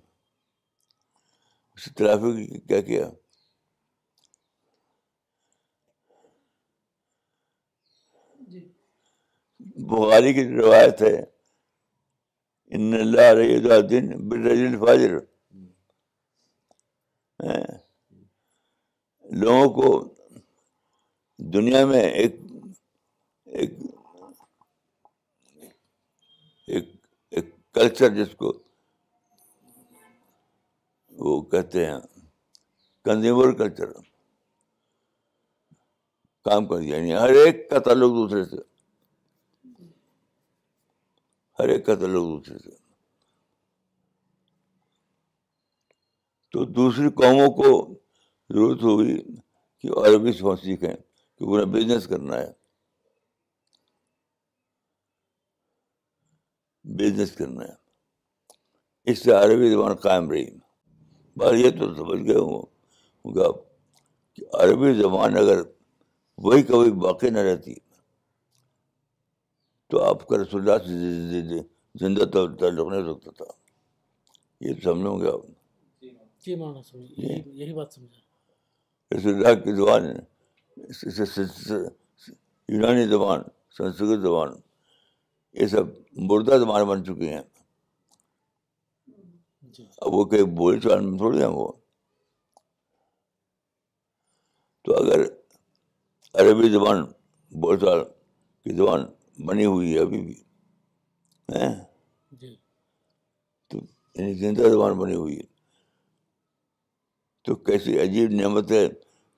اس 1.74 1.84
کی 1.84 1.90
ترافی 1.98 2.46
کیا 2.58 2.80
کیا 2.88 3.08
بخاری 9.86 10.32
کی 10.34 10.44
روایت 10.48 11.02
ہے 11.02 11.14
ان 12.76 12.92
اللہ 13.00 13.28
رحی 13.38 13.56
الدین 13.74 14.08
برج 14.28 14.60
بری 14.78 15.06
لوگوں 19.42 19.68
کو 19.74 19.92
دنیا 21.54 21.84
میں 21.86 22.00
ایک 22.00 22.34
ایک 26.66 27.48
کلچر 27.74 28.08
جس 28.14 28.34
کو 28.38 28.52
وہ 31.18 31.40
کہتے 31.50 31.84
ہیں 31.86 31.98
کنزیومر 33.04 33.52
کلچر 33.58 33.92
کام 36.44 36.66
کر 36.66 36.78
دیا 36.80 36.96
یعنی 36.96 37.14
ہر 37.16 37.30
ایک 37.44 37.68
کا 37.70 37.78
تعلق 37.86 38.10
دوسرے 38.16 38.44
سے 38.50 38.56
ہر 41.60 41.68
ایک 41.72 41.84
کا 41.86 41.94
تعلق 42.00 42.24
دوسرے 42.32 42.58
سے 42.64 42.70
تو 46.52 46.64
دوسری 46.78 47.08
قوموں 47.22 47.48
کو 47.56 47.70
ضرورت 48.54 48.82
ہوگی 48.82 49.16
کہ 49.80 49.88
عربی 50.06 50.32
سوچ 50.40 50.60
سیکھیں 50.64 50.92
کیونکہ 50.92 51.64
بزنس 51.72 52.06
کرنا 52.10 52.36
ہے 52.40 52.50
بزنس 56.98 57.32
کرنا 57.38 57.64
ہے 57.64 59.10
اس 59.10 59.22
سے 59.22 59.32
عربی 59.40 59.70
زبان 59.70 59.94
قائم 60.06 60.30
رہی 60.30 60.46
بار 61.38 61.54
یہ 61.64 61.70
تو 61.80 61.94
سمجھ 61.94 62.20
گئے 62.28 62.36
ہوں 62.36 63.34
کہ 63.34 64.44
عربی 64.62 64.92
زبان 65.02 65.36
اگر 65.38 65.62
وہی 66.44 66.62
کبھی 66.72 66.90
باقی 67.04 67.30
نہ 67.30 67.38
رہتی 67.50 67.74
تو 69.90 70.00
آپ 70.04 70.26
کا 70.28 70.36
رسول 70.38 70.68
اللہ 70.68 70.86
سے 70.86 71.60
زندہ 72.00 72.24
تعلق 72.32 72.90
نہیں 72.92 73.02
رکھتا 73.10 73.30
تھا 73.36 73.44
یہ 74.66 74.80
سمجھو 74.84 75.16
گے 75.20 75.28
آپ 75.32 75.46
جی 76.00 76.54
جی 77.16 77.66
جی۔ 77.66 78.06
رسول 79.16 79.34
اللہ 79.34 79.54
کی 79.64 79.74
زبان 79.76 80.08
یونانی 82.76 83.06
زبان 83.10 83.42
سنسکرت 83.76 84.20
زبان 84.22 84.48
یہ 85.60 85.66
سب 85.74 85.86
مردہ 86.30 86.56
زبان 86.64 86.84
بن 86.88 87.04
چکی 87.04 87.28
ہیں 87.32 87.42
اب 90.06 90.14
وہ 90.14 90.24
کہ 90.30 90.42
بول 90.60 90.80
چال 90.80 91.00
میں 91.06 91.18
تھوڑی 91.18 91.38
ہیں 91.40 91.48
وہ 91.58 91.70
تو 94.84 94.94
اگر 95.02 95.22
عربی 96.40 96.68
زبان 96.72 97.04
بول 97.62 97.78
چال 97.84 98.02
کی 98.64 98.76
زبان 98.76 99.04
بنی 99.46 99.64
ہوئی 99.64 99.92
ہے 99.94 99.98
ابھی 100.00 100.20
بھی 100.20 100.34
جی۔ 102.40 102.54
تو 103.68 103.78
یعنی 104.14 104.34
زندہ 104.38 104.68
زبان 104.72 104.92
بنی 104.98 105.14
ہوئی 105.14 105.36
ہے 105.36 105.46
تو 107.44 107.54
کیسی 107.66 107.98
عجیب 108.02 108.30
نعمت 108.40 108.70
ہے 108.72 108.86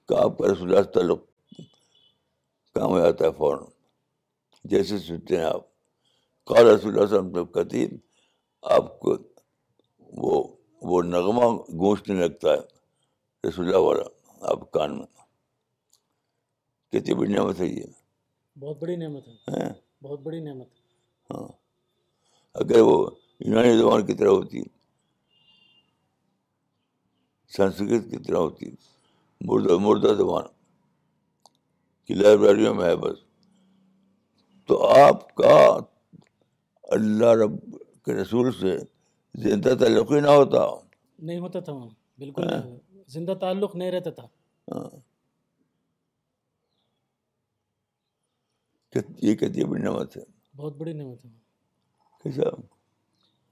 کہ 0.08 0.14
آپ 0.22 0.38
کا 0.38 0.52
رسول 0.52 0.82
تعلق 0.94 1.20
کام 2.74 2.90
ہو 2.90 2.98
جاتا 3.00 3.24
ہے 3.26 3.30
فوراً 3.36 3.64
جیسے 4.70 4.98
سنتے 5.06 5.36
ہیں 5.36 5.44
آپ 5.44 5.62
قال 6.50 6.66
رسول 6.66 6.98
اللہ 7.00 7.86
آپ 8.76 8.98
کو 9.00 9.16
وہ 10.22 10.42
وہ 10.90 11.02
نغمہ 11.02 11.46
گونجنے 11.80 12.16
لگتا 12.20 12.52
ہے 12.52 13.48
رسول 13.48 13.66
اللہ 13.66 13.86
والا 13.86 14.04
آپ 14.52 14.70
کان 14.72 14.96
میں 14.98 15.06
کتنی 16.92 17.14
بڑی 17.18 17.32
نعمت 17.32 17.60
ہے 17.60 17.66
یہ 17.66 17.84
بہت 18.60 18.80
بڑی 18.82 18.96
نعمت 18.96 19.28
ہے 19.56 19.68
بہت 20.02 20.20
بڑی 20.22 20.40
نعمت 20.40 20.68
ہاں 21.30 21.46
اگر 22.60 22.80
وہ 22.88 22.94
یونانی 23.44 23.76
زبان 23.78 24.04
کی 24.06 24.14
طرح 24.20 24.28
ہوتی 24.30 24.60
سنسکرت 27.56 28.10
کی 28.10 28.22
طرح 28.26 28.36
ہوتی 28.38 28.70
مردہ 29.50 29.76
مردہ 29.86 30.14
زبان 30.18 30.46
کی 32.06 32.14
لائبریریوں 32.14 32.74
میں 32.74 32.84
ہے 32.84 32.94
بس 33.04 33.18
تو 34.68 34.82
آپ 34.88 35.34
کا 35.34 35.58
اللہ 36.96 37.32
رب 37.44 37.56
کے 38.04 38.14
رسول 38.20 38.50
سے 38.60 38.76
زندہ 39.48 39.74
تعلق 39.80 40.12
ہی 40.12 40.20
نہ 40.20 40.30
ہوتا 40.40 40.64
نہیں 41.18 41.38
ہوتا 41.38 41.60
تھا 41.66 41.72
وہاں 41.72 41.88
بالکل 42.20 42.50
ہاں۔ 42.52 42.60
زندہ 43.12 43.34
تعلق 43.40 43.76
نہیں 43.76 43.90
رہتا 43.90 44.10
تھا 44.18 44.26
ہاں۔ 44.74 44.88
یہ 48.96 49.34
کہتی 49.40 49.60
ہے 49.62 49.66
بڑی 49.66 49.80
نعمت 49.82 50.16
ہے 50.16 50.22
بہت 50.56 50.76
بڑی 50.76 50.92
نعمت 50.92 51.24
ہے 51.24 51.30
کیسا 52.22 52.48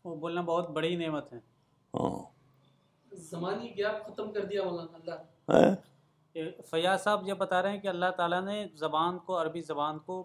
وہ 0.04 0.14
بولنا 0.22 0.40
بہت 0.48 0.70
بڑی 0.78 0.94
نعمت 0.96 1.32
ہے 1.32 1.38
ہاں 1.98 2.08
زمانی 3.30 3.76
گیا 3.76 3.92
ختم 4.08 4.32
کر 4.32 4.44
دیا 4.46 4.64
مولانا 4.64 4.96
اللہ 4.98 5.52
ہاں۔ 5.52 6.66
فیا 6.70 6.96
صاحب 7.04 7.26
یہ 7.26 7.34
بتا 7.38 7.60
رہے 7.62 7.70
ہیں 7.74 7.80
کہ 7.80 7.88
اللہ 7.88 8.10
تعالیٰ 8.16 8.40
نے 8.46 8.66
زبان 8.78 9.18
کو 9.26 9.40
عربی 9.40 9.60
زبان 9.68 9.98
کو 10.06 10.22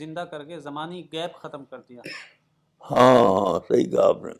زندہ 0.00 0.20
کر 0.30 0.44
کے 0.44 0.58
زمانی 0.66 1.02
گیپ 1.12 1.34
ختم 1.42 1.64
کر 1.70 1.80
دیا 1.88 2.00
ہاں 2.90 3.58
صحیح 3.68 3.90
کہا 3.90 4.06
آپ 4.08 4.22
نے 4.24 4.32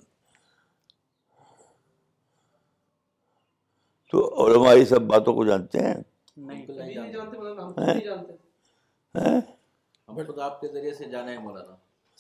تو 4.13 4.29
علماء 4.47 4.75
یہ 4.75 4.85
سب 4.95 5.03
باتوں 5.15 5.35
کو 5.35 5.45
جانتے 5.47 5.79
ہیں 5.87 5.95
نہیں 6.37 6.67
جانتے 7.13 8.48
ہم 9.27 10.23
خود 10.27 10.39
آپ 10.41 10.61
کے 10.61 10.69
ذریعے 10.73 10.93
سے 10.95 11.05
جانے 11.11 11.33
ہیں 11.33 11.43
مولانا 11.43 11.75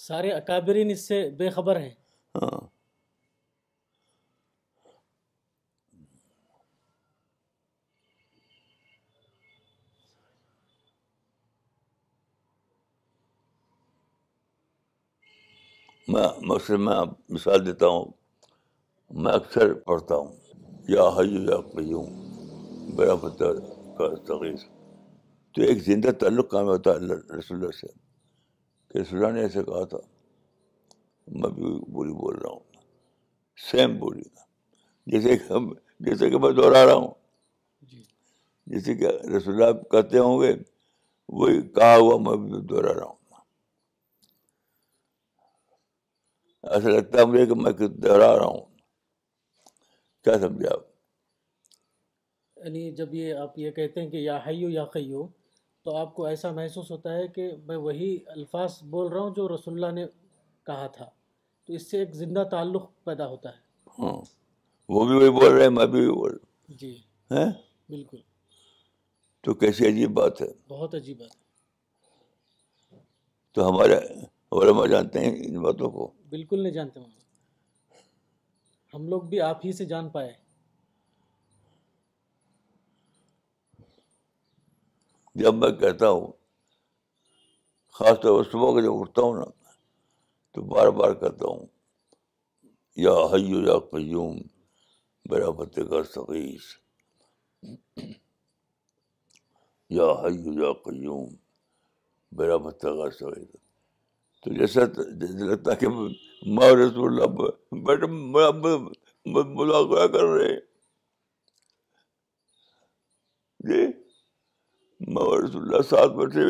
سارے 0.07 0.31
اکابرین 0.33 0.91
اس 0.91 1.07
سے 1.09 1.29
بے 1.39 1.51
خبر 1.51 1.79
ہیں 1.81 1.95
ہاں۔ 2.43 2.67
میں 16.13 16.27
مقصد 16.51 16.79
میں 16.87 16.95
مثال 17.35 17.65
دیتا 17.67 17.87
ہوں 17.93 18.05
میں 19.25 19.33
اکثر 19.33 19.73
پڑھتا 19.87 20.15
ہوں 20.21 20.33
یا 20.95 21.03
حیو 21.19 21.43
یا 21.51 21.61
قیوم 21.75 22.09
برا 22.97 23.15
فتح 23.25 23.53
کا 23.99 24.09
تغیر 24.27 24.55
تو 25.59 25.65
ایک 25.65 25.79
زندہ 25.85 26.11
تعلق 26.19 26.51
قائم 26.51 26.67
ہوتا 26.67 26.91
ہے 26.91 26.97
اللہ 26.97 27.33
رسول 27.37 27.57
اللہ 27.59 27.71
سے 27.79 27.87
کہ 28.91 28.99
رسول 28.99 29.19
اللہ 29.25 29.33
نے 29.37 29.41
ایسے 29.43 29.63
کہا 29.69 29.85
تھا 29.93 29.99
میں 31.41 31.49
بھی 31.55 31.71
بولی 31.95 32.13
بول 32.21 32.35
رہا 32.43 32.51
ہوں 32.51 32.61
سیم 33.71 33.97
بولی 33.99 34.23
جیسے 35.13 35.37
کہ 35.37 35.53
ہم 35.53 35.67
جیسے 36.09 36.29
کہ 36.31 36.39
میں 36.45 36.51
دوہرا 36.59 36.85
رہا 36.87 36.93
ہوں 36.95 37.09
جی۔ 37.91 38.03
جیسے 38.75 38.95
کہ 39.01 39.09
رسول 39.37 39.55
اللہ 39.63 39.73
کہتے 39.93 40.19
ہوں 40.19 40.41
گے 40.43 40.53
وہی 41.41 41.61
کہا 41.79 41.97
ہوا 41.97 42.19
میں 42.29 42.37
بھی 42.45 42.61
دوہرا 42.69 42.95
رہا 42.99 43.07
ہوں 43.07 43.17
ایسا 46.71 46.89
لگتا 46.99 47.21
ہے 47.21 47.25
مجھے 47.33 47.47
کہ 47.47 47.55
میں 47.63 47.73
دوہرا 47.87 48.35
رہا 48.37 48.45
ہوں 48.47 48.63
کیا 50.25 50.39
سمجھے 50.47 50.69
آپ 50.75 50.87
یعنی 52.65 52.91
جب 53.01 53.15
یہ 53.15 53.35
آپ 53.47 53.59
یہ 53.59 53.71
کہتے 53.81 54.01
ہیں 54.03 54.09
کہ 54.11 54.17
یا 54.31 54.37
حیو 54.47 54.69
یا 54.71 54.85
تو 55.89 55.95
آپ 55.97 56.15
کو 56.15 56.25
ایسا 56.27 56.51
محسوس 56.53 56.91
ہوتا 56.91 57.13
ہے 57.17 57.27
کہ 57.35 57.43
میں 57.67 57.77
وہی 57.83 58.09
الفاظ 58.33 58.73
بول 58.95 59.07
رہا 59.13 59.21
ہوں 59.21 59.31
جو 59.35 59.47
رسول 59.55 59.75
اللہ 59.75 59.93
نے 59.99 60.05
کہا 60.67 60.87
تھا 60.97 61.05
تو 61.67 61.73
اس 61.75 61.91
سے 61.91 61.99
ایک 61.99 62.13
زندہ 62.15 62.43
تعلق 62.51 62.89
پیدا 63.05 63.27
ہوتا 63.29 63.49
ہے 63.51 63.91
ہاں 64.03 64.13
وہ 64.97 65.05
بھی 65.09 65.15
وہی 65.17 65.31
بول 65.39 65.53
رہے 65.53 65.63
ہیں 65.63 65.71
میں 65.77 65.87
بھی 65.95 66.01
وہی 66.01 66.11
بول 66.19 66.31
رہا 66.31 66.69
ہوں 66.69 66.77
جی 66.83 66.91
ہیں 67.37 67.47
بالکل 67.95 68.21
تو 69.47 69.55
کیسی 69.63 69.87
عجیب 69.89 70.11
بات 70.19 70.41
ہے 70.43 70.49
بہت 70.75 70.95
عجیب 70.95 71.19
بات 71.21 71.37
تو 73.55 73.69
ہمارے 73.69 73.99
علماء 74.61 74.87
جانتے 74.95 75.21
ہیں 75.25 75.33
ان 75.47 75.61
باتوں 75.63 75.91
کو 75.97 76.11
بالکل 76.37 76.63
نہیں 76.63 76.73
جانتے 76.73 77.01
ہم 78.95 79.09
لوگ 79.15 79.23
بھی 79.33 79.41
آپ 79.51 79.67
ہی 79.67 79.73
سے 79.81 79.85
جان 79.95 80.09
پائے 80.19 80.33
جب 85.39 85.55
میں 85.55 85.71
کہتا 85.81 86.09
ہوں 86.11 86.27
خاص 87.99 88.17
طور 88.23 88.37
پر 88.45 88.49
صبح 88.53 88.71
کو 88.77 88.81
جب 88.87 88.95
اٹھتا 89.01 89.23
ہوں 89.23 89.35
نا 89.39 89.45
تو 90.55 90.63
بار 90.73 90.89
بار 91.01 91.13
کہتا 91.21 91.45
ہوں 91.51 91.67
یا 93.05 93.13
حیو 93.35 93.61
یا 93.67 93.79
قیوم 93.93 94.37
میرا 95.31 95.51
فتح 95.61 95.87
کا 95.91 96.03
سقیس 96.15 96.67
یا 99.99 100.09
حیو 100.25 100.53
یا 100.63 100.73
قیوم 100.89 101.29
میرا 102.41 102.59
کا 102.83 103.11
سقیس 103.19 103.53
تو 104.43 104.53
جیسا 104.59 104.85
جیسے 105.21 106.75
رسول 106.83 107.23
اللہ 107.23 108.43
ملاقات 109.61 110.13
کر 110.13 110.27
رہے 110.35 110.53
جی 113.69 113.87
رسول 115.17 115.63
اللہ 115.63 115.83
ساتھ 115.91 116.17
بیٹھے 116.17 116.43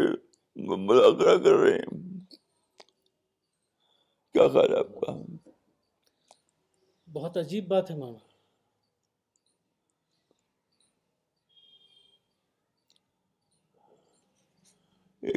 مذاکرہ 0.86 1.36
کر 1.44 1.56
رہے 1.56 1.72
ہیں 1.72 1.90
کیا 4.32 4.46
خیال 4.52 4.72
ہے 4.72 4.78
آپ 4.78 5.00
کا 5.00 5.12
بہت 7.12 7.36
عجیب 7.36 7.68
بات 7.68 7.90
ہے 7.90 7.96
ماما 7.96 8.26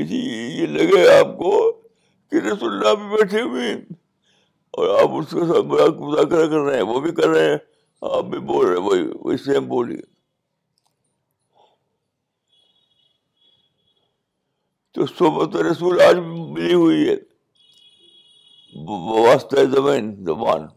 جی 0.08 0.18
یہ 0.18 0.66
لگے 0.78 1.08
آپ 1.18 1.38
کو 1.38 1.52
کہ 2.32 2.40
رسول 2.48 2.74
اللہ 2.74 2.94
بھی 3.02 3.16
بیٹھے 3.18 3.42
ہوئے 3.42 3.68
ہیں 3.68 3.76
اور 4.78 4.90
آپ 5.02 5.16
اس 5.20 5.30
کے 5.32 5.46
ساتھ 5.48 5.66
مذاکرہ 6.02 6.46
کر 6.50 6.58
رہے 6.58 6.76
ہیں 6.76 6.84
وہ 6.94 7.00
بھی 7.02 7.12
کر 7.22 7.28
رہے 7.30 7.50
ہیں 7.50 7.58
آپ 8.18 8.26
بھی 8.32 8.40
بول 8.52 8.66
رہے 8.66 8.76
ہیں 8.78 8.84
وہی 8.88 9.06
وہی 9.24 9.38
سیم 9.46 9.68
بولیے 9.70 10.00
تو 14.94 15.06
صحبت 15.06 15.56
رسول 15.72 16.02
آج 16.08 16.18
ملی 16.26 16.74
ہوئی 16.74 17.08
ہے 17.10 17.16
واسطہ 19.26 19.64
زمین 19.76 20.14
زبان 20.26 20.68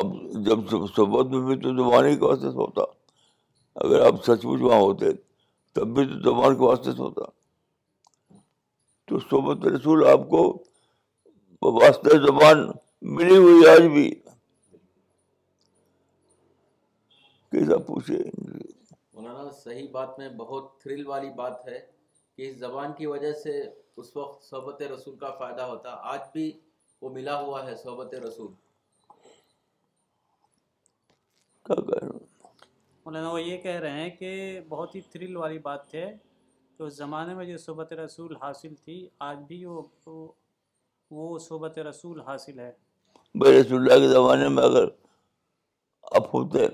اب 0.00 0.12
جب 0.46 0.58
صحبت 0.96 1.30
میں 1.32 1.40
بھی 1.46 1.56
تو 1.62 1.74
زبان 1.76 2.04
ہی 2.06 2.16
کے 2.16 2.24
واسطے 2.24 2.50
سے 2.50 2.56
ہوتا 2.58 2.82
اگر 3.84 4.06
آپ 4.06 4.24
سچ 4.24 4.44
مچ 4.44 4.60
وہاں 4.62 4.80
ہوتے 4.80 5.12
تب 5.74 5.94
بھی 5.94 6.04
تو 6.08 6.18
زبان 6.30 6.56
کے 6.56 6.62
واسطے 6.64 6.92
سے 6.92 7.02
ہوتا 7.02 7.30
تو 9.08 9.18
صحبت 9.30 9.66
رسول 9.74 10.06
آپ 10.12 10.28
کو 10.30 10.46
واسطہ 11.82 12.16
زبان 12.26 12.66
ملی 13.16 13.36
ہوئی 13.36 13.66
آج 13.70 13.86
بھی 13.92 14.10
کیسا 17.52 17.76
پوچھے 17.86 18.18
صحیح 19.62 19.86
بات 19.92 20.18
میں 20.18 20.28
بہت 20.36 20.78
تھرل 20.80 21.06
والی 21.06 21.30
بات 21.36 21.66
ہے 21.68 21.78
کہ 22.36 22.48
اس 22.50 22.56
زبان 22.58 22.92
کی 22.98 23.06
وجہ 23.06 23.32
سے 23.42 23.60
اس 24.00 24.16
وقت 24.16 24.44
صحبت 24.50 24.82
رسول 24.94 25.16
کا 25.18 25.30
فائدہ 25.38 25.62
ہوتا 25.70 25.90
آج 26.12 26.20
بھی 26.32 26.50
وہ 27.02 27.10
ملا 27.14 27.40
ہوا 27.40 27.66
ہے 27.66 27.74
صحبت 27.82 28.14
رسول 28.26 28.52
مولانا 31.70 33.30
وہ 33.30 33.40
یہ 33.42 33.56
کہہ 33.62 33.78
رہے 33.80 34.00
ہیں 34.00 34.10
کہ 34.18 34.60
بہت 34.68 34.94
ہی 34.94 35.00
تھرل 35.10 35.36
والی 35.36 35.58
بات 35.70 35.94
ہے 35.94 36.10
کہ 36.76 36.82
اس 36.82 36.94
زمانے 36.96 37.34
میں 37.34 37.44
جو 37.44 37.58
صحبت 37.58 37.92
رسول 38.04 38.34
حاصل 38.42 38.74
تھی 38.84 39.06
آج 39.28 39.38
بھی 39.48 39.64
وہ 39.64 39.82
وہ 41.12 41.38
صحبت 41.48 41.78
رسول 41.88 42.20
حاصل 42.26 42.58
ہے 42.60 42.70
بے 43.42 43.50
رسول 43.60 43.80
اللہ 43.90 44.00
کے 44.04 44.08
زمانے 44.12 44.48
میں 44.48 44.62
اگر 44.64 44.84
اب 46.18 46.32
ہوتے 46.34 46.66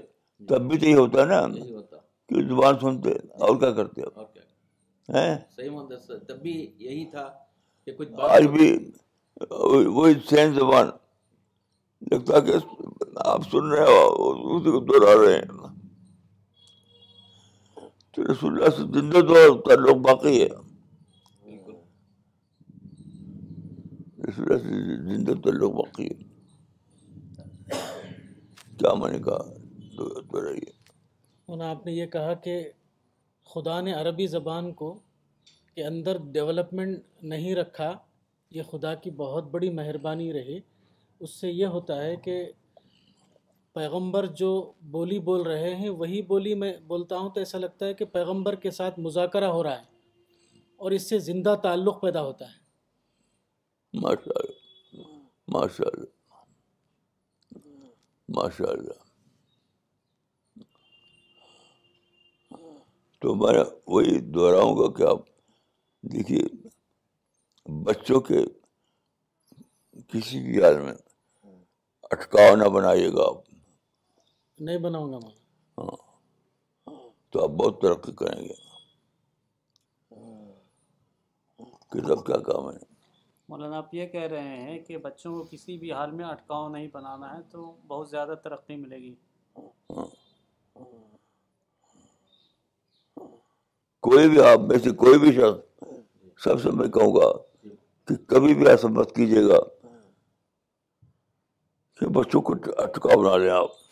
تب 0.49 0.69
بھی 0.69 0.79
تو 0.79 0.87
یہ 0.87 0.95
ہوتا 0.97 1.25
نا 1.25 1.41
ہوتا 1.47 1.97
کہ 2.29 2.43
زبان 2.49 2.79
سنتے 2.81 3.11
اور 3.47 3.57
کیا 3.61 3.71
کرتے 3.79 4.03
ہیں 4.03 5.35
تب 6.29 6.39
بھی 6.43 6.53
یہی 6.87 7.05
تھا 7.11 7.29
کہ 7.85 7.93
کچھ 7.99 8.09
آج 8.31 8.47
بھی 8.57 8.69
وہی 9.51 10.13
سین 10.31 10.53
زبان 10.55 10.89
لگتا 12.13 12.41
کہ 12.47 12.53
آپ 13.33 13.43
سن 13.51 13.69
رہے 13.73 13.85
ہو 13.91 14.57
اسی 14.57 14.71
کو 14.71 14.81
دہرا 14.91 15.15
رہے 15.25 15.35
ہیں 15.37 15.67
تو 18.15 18.23
رسول 18.33 18.53
اللہ 18.57 18.77
سے 18.77 18.83
زندہ 19.01 19.21
تو 19.29 19.43
تعلق 19.69 19.97
باقی 20.07 20.41
ہے 20.43 20.49
رسول 24.29 24.53
اللہ 24.53 24.63
سے 24.63 25.03
زندہ 25.15 25.41
تعلق 25.45 25.73
باقی 25.83 26.09
ہے 26.11 26.25
کیا 28.79 28.95
میں 29.03 29.11
نے 29.13 29.19
کہا 29.29 29.45
تو 29.97 30.43
رہی 30.45 30.59
ہے 30.67 30.76
انہوں 31.49 31.69
آپ 31.69 31.85
نے 31.87 31.93
یہ 31.93 32.07
کہا 32.15 32.33
کہ 32.45 32.61
خدا 33.55 33.81
نے 33.81 33.93
عربی 33.95 34.27
زبان 34.27 34.73
کو 34.81 34.93
کے 35.75 35.85
اندر 35.85 36.17
ڈیولپمنٹ 36.35 37.01
نہیں 37.33 37.55
رکھا 37.55 37.91
یہ 38.57 38.63
خدا 38.71 38.95
کی 39.05 39.11
بہت 39.21 39.45
بڑی 39.51 39.69
مہربانی 39.81 40.33
رہی 40.33 40.59
اس 41.21 41.35
سے 41.41 41.51
یہ 41.51 41.67
ہوتا 41.79 42.03
ہے 42.03 42.15
کہ 42.25 42.39
پیغمبر 43.75 44.27
جو 44.41 44.51
بولی 44.91 45.19
بول 45.29 45.43
رہے 45.47 45.75
ہیں 45.77 45.89
وہی 46.03 46.21
بولی 46.29 46.55
میں 46.63 46.73
بولتا 46.93 47.17
ہوں 47.19 47.31
تو 47.35 47.41
ایسا 47.41 47.59
لگتا 47.59 47.87
ہے 47.87 47.95
کہ 47.95 48.05
پیغمبر 48.17 48.55
کے 48.65 48.71
ساتھ 48.79 48.99
مذاکرہ 49.07 49.49
ہو 49.57 49.63
رہا 49.63 49.79
ہے 49.79 49.95
اور 50.85 50.91
اس 50.99 51.09
سے 51.09 51.19
زندہ 51.31 51.55
تعلق 51.63 52.01
پیدا 52.03 52.23
ہوتا 52.25 52.51
ہے 52.53 52.65
ماشاء 54.03 54.41
اللہ 54.43 56.15
ماشاء 58.37 58.71
اللہ 58.77 59.06
تو 63.21 63.35
میں 63.41 63.53
وہی 63.93 64.19
دہراؤں 64.35 64.77
گا 64.77 64.89
کہ 64.97 65.03
آپ 65.11 65.21
دیکھیے 66.13 66.43
بچوں 67.85 68.21
کے 68.29 68.43
کسی 70.13 70.41
بھی 70.47 70.63
حال 70.65 70.81
میں 70.81 70.93
اٹکاؤ 72.13 72.55
نہ 72.57 72.69
بنائیے 72.75 73.09
گا 73.15 73.23
آپ 73.29 73.45
نہیں 74.67 74.79
بناؤں 74.89 75.13
گا 75.13 75.19
ہاں 75.79 75.97
تو 77.33 77.43
آپ 77.45 77.51
بہت 77.63 77.81
ترقی 77.83 78.13
کریں 78.19 78.43
گے 78.45 78.55
کتاب 81.93 82.25
کیا 82.27 82.37
کام 82.53 82.71
ہے 82.71 82.77
مولانا 83.49 83.77
آپ 83.79 83.95
یہ 83.95 84.07
کہہ 84.13 84.27
رہے 84.31 84.57
ہیں 84.63 84.79
کہ 84.87 84.97
بچوں 85.03 85.33
کو 85.33 85.43
کسی 85.51 85.77
بھی 85.79 85.93
حال 85.93 86.11
میں 86.21 86.25
اٹکاؤ 86.25 86.69
نہیں 86.69 86.89
بنانا 86.93 87.35
ہے 87.37 87.43
تو 87.51 87.71
بہت 87.89 88.11
زیادہ 88.11 88.35
ترقی 88.45 88.77
ملے 88.77 88.97
گی 89.03 89.15
ہاں 89.97 90.05
کوئی 94.07 94.29
بھی 94.31 94.39
آپ 94.47 94.59
میں 94.67 94.79
سے 94.79 94.91
کوئی 95.03 95.19
بھی 95.19 95.31
شخص 95.37 96.43
سب 96.43 96.61
سے 96.63 96.71
میں 96.81 96.87
کہوں 96.97 97.15
گا 97.15 97.31
کہ 98.09 98.15
کبھی 98.33 98.53
بھی 98.55 98.67
ایسا 98.69 98.89
مت 98.97 99.15
کیجیے 99.15 99.43
گا 99.49 99.59
کہ 102.01 102.07
بچوں 102.19 102.43
کو 102.49 102.55
اٹکا 102.83 103.17
بنا 103.21 103.37
لیں 103.37 103.51
آپ 103.51 103.91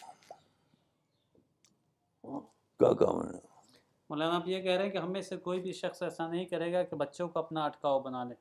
کیا 2.29 2.93
کام 3.01 3.21
ہے 3.23 3.39
مولانا 4.11 4.37
آپ 4.37 4.49
یہ 4.49 4.63
کہہ 4.63 4.73
رہے 4.81 4.87
ہیں 4.89 4.93
کہ 5.15 5.21
سے 5.29 5.37
کوئی 5.49 5.61
بھی 5.63 5.73
شخص 5.83 6.03
ایسا 6.09 6.27
نہیں 6.29 6.45
کرے 6.55 6.73
گا 6.73 6.83
کہ 6.91 6.97
بچوں 7.03 7.29
کو 7.29 7.39
اپنا 7.39 7.65
اٹکاؤ 7.65 7.99
بنا 8.07 8.23
لے 8.29 8.35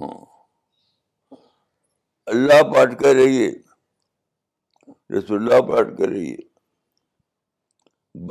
ہاں۔ 0.00 0.08
اللہ 2.34 2.62
پاٹ 2.74 3.02
رہی 3.02 3.22
رہیے 3.24 3.50
رسول 5.18 5.42
اللہ 5.52 5.66
پاٹ 5.72 5.96
کر 5.98 6.08
رہیے 6.08 6.36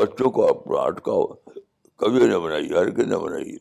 بچوں 0.02 0.32
کو 0.40 0.48
اپنا 0.50 0.82
اٹکاؤ 0.88 1.26
کبھی 2.04 2.26
نہ 2.28 2.38
بنائی 2.43 2.68
ہر 2.76 2.89
کے 2.95 3.04
نہ 3.10 3.16
بنائی 3.18 3.56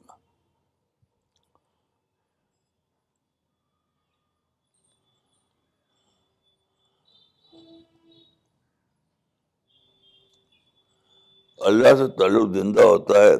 اللہ 11.70 11.94
سے 11.98 12.06
تعلق 12.18 12.50
زندہ 12.54 12.82
ہوتا 12.90 13.22
ہے 13.22 13.32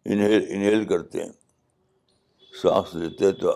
انہیل 0.06 0.86
کرتے 0.94 1.24
ہیں 1.24 1.32
سانس 2.62 2.96
لیتے 3.02 3.32
تو 3.42 3.56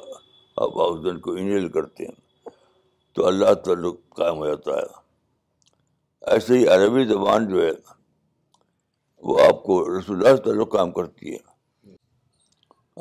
آپ 0.60 0.78
آکسیجن 0.82 1.20
کو 1.26 1.32
انہیل 1.32 1.68
کرتے 1.72 2.06
ہیں 2.06 2.50
تو 3.16 3.26
اللہ 3.28 3.54
تعلق 3.66 3.96
قائم 4.16 4.38
ہو 4.38 4.46
جاتا 4.48 4.72
ہے 4.78 6.34
ایسے 6.34 6.58
ہی 6.58 6.68
عربی 6.74 7.04
زبان 7.08 7.48
جو 7.50 7.62
ہے 7.66 7.72
وہ 9.30 9.40
آپ 9.46 9.64
کو 9.64 9.80
رسول 9.98 10.18
اللہ 10.18 10.36
سے 10.36 10.42
تعلق 10.44 10.72
قائم 10.74 10.92
کرتی 10.92 11.34
ہے 11.34 11.50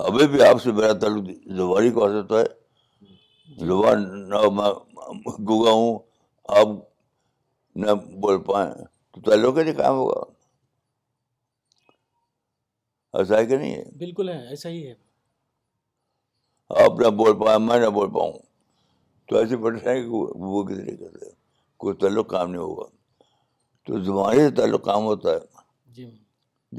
ابھی 0.07 0.27
بھی 0.33 0.43
آپ 0.47 0.63
سے 0.63 0.73
میرا 0.73 0.93
تعلق 0.99 1.99
زبان 3.61 4.05
نہ 4.29 4.41
میں 4.57 5.73
ہوں 5.73 5.99
آپ 6.59 6.69
نہ 7.85 7.93
بول 8.21 8.43
پائیں 8.47 8.71
تو 8.75 9.21
تعلق 9.31 9.59
ہی 9.59 9.63
نہیں 9.63 9.75
قائم 9.79 9.93
ہوگا 9.95 10.21
ایسا 13.19 13.37
ہے 13.39 13.47
کہ 13.47 13.57
نہیں 13.57 13.75
ہے 13.75 13.85
بالکل 13.99 14.29
ہے 14.29 14.39
ایسا 14.49 14.69
ہی 14.69 14.87
ہے 14.87 14.95
آپ 16.79 16.99
نہ 17.01 17.09
بول 17.19 17.33
پاؤں 17.39 17.59
میں 17.61 17.79
نہ 17.81 17.87
بول 17.95 18.11
پاؤں 18.15 18.33
تو 19.29 19.37
ایسے 19.37 19.57
بیٹھ 19.63 19.77
رہے 19.85 19.95
ہیں 19.95 20.03
کہ 20.03 20.09
وہ 20.11 20.63
کتنے 20.65 20.95
کرتے 20.97 21.27
ہیں 21.27 21.33
کوئی 21.83 21.95
تعلق 22.01 22.29
کام 22.31 22.51
نہیں 22.51 22.61
ہوگا 22.63 22.85
تو 23.87 23.99
زبان 24.05 24.37
سے 24.37 24.51
تعلق 24.57 24.85
کام 24.85 25.05
ہوتا 25.05 25.31
ہے 25.35 25.61
جی 25.95 26.05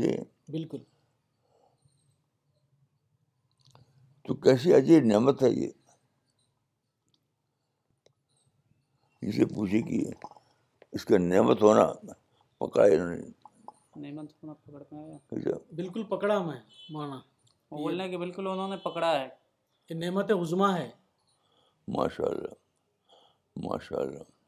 جی 0.01 0.11
بالکل 0.51 0.77
تو 4.27 4.35
کیسی 4.45 4.73
عجیب 4.75 5.05
نعمت 5.11 5.43
ہے 5.43 5.49
یہ 5.49 5.69
اسے 9.27 9.45
پوچھے 9.55 9.81
کہ 9.89 10.03
اس 10.95 11.05
کا 11.05 11.17
نعمت 11.17 11.61
ہونا 11.61 11.85
پکڑا 12.65 12.85
انہوں 12.85 13.09
نے 13.15 14.07
نعمت 14.09 14.29
ہونا 14.43 14.53
پکڑ 14.65 14.83
میں 14.97 15.15
اچھا۔ 15.37 15.57
بالکل 15.75 16.03
پکڑا 16.15 16.41
میں 16.47 16.57
مانا 16.93 17.19
بولنے 17.83 18.07
کہ 18.09 18.17
بالکل 18.17 18.47
انہوں 18.47 18.67
نے 18.67 18.75
پکڑا 18.89 19.11
ہے 19.19 19.27
یہ 19.91 19.95
نعمت 20.03 20.31
عظما 20.31 20.69
ہے 20.77 20.89
ماشاء 21.97 22.27
اللہ 22.33 22.53
ماشاء 23.67 23.99
اللہ 24.05 24.40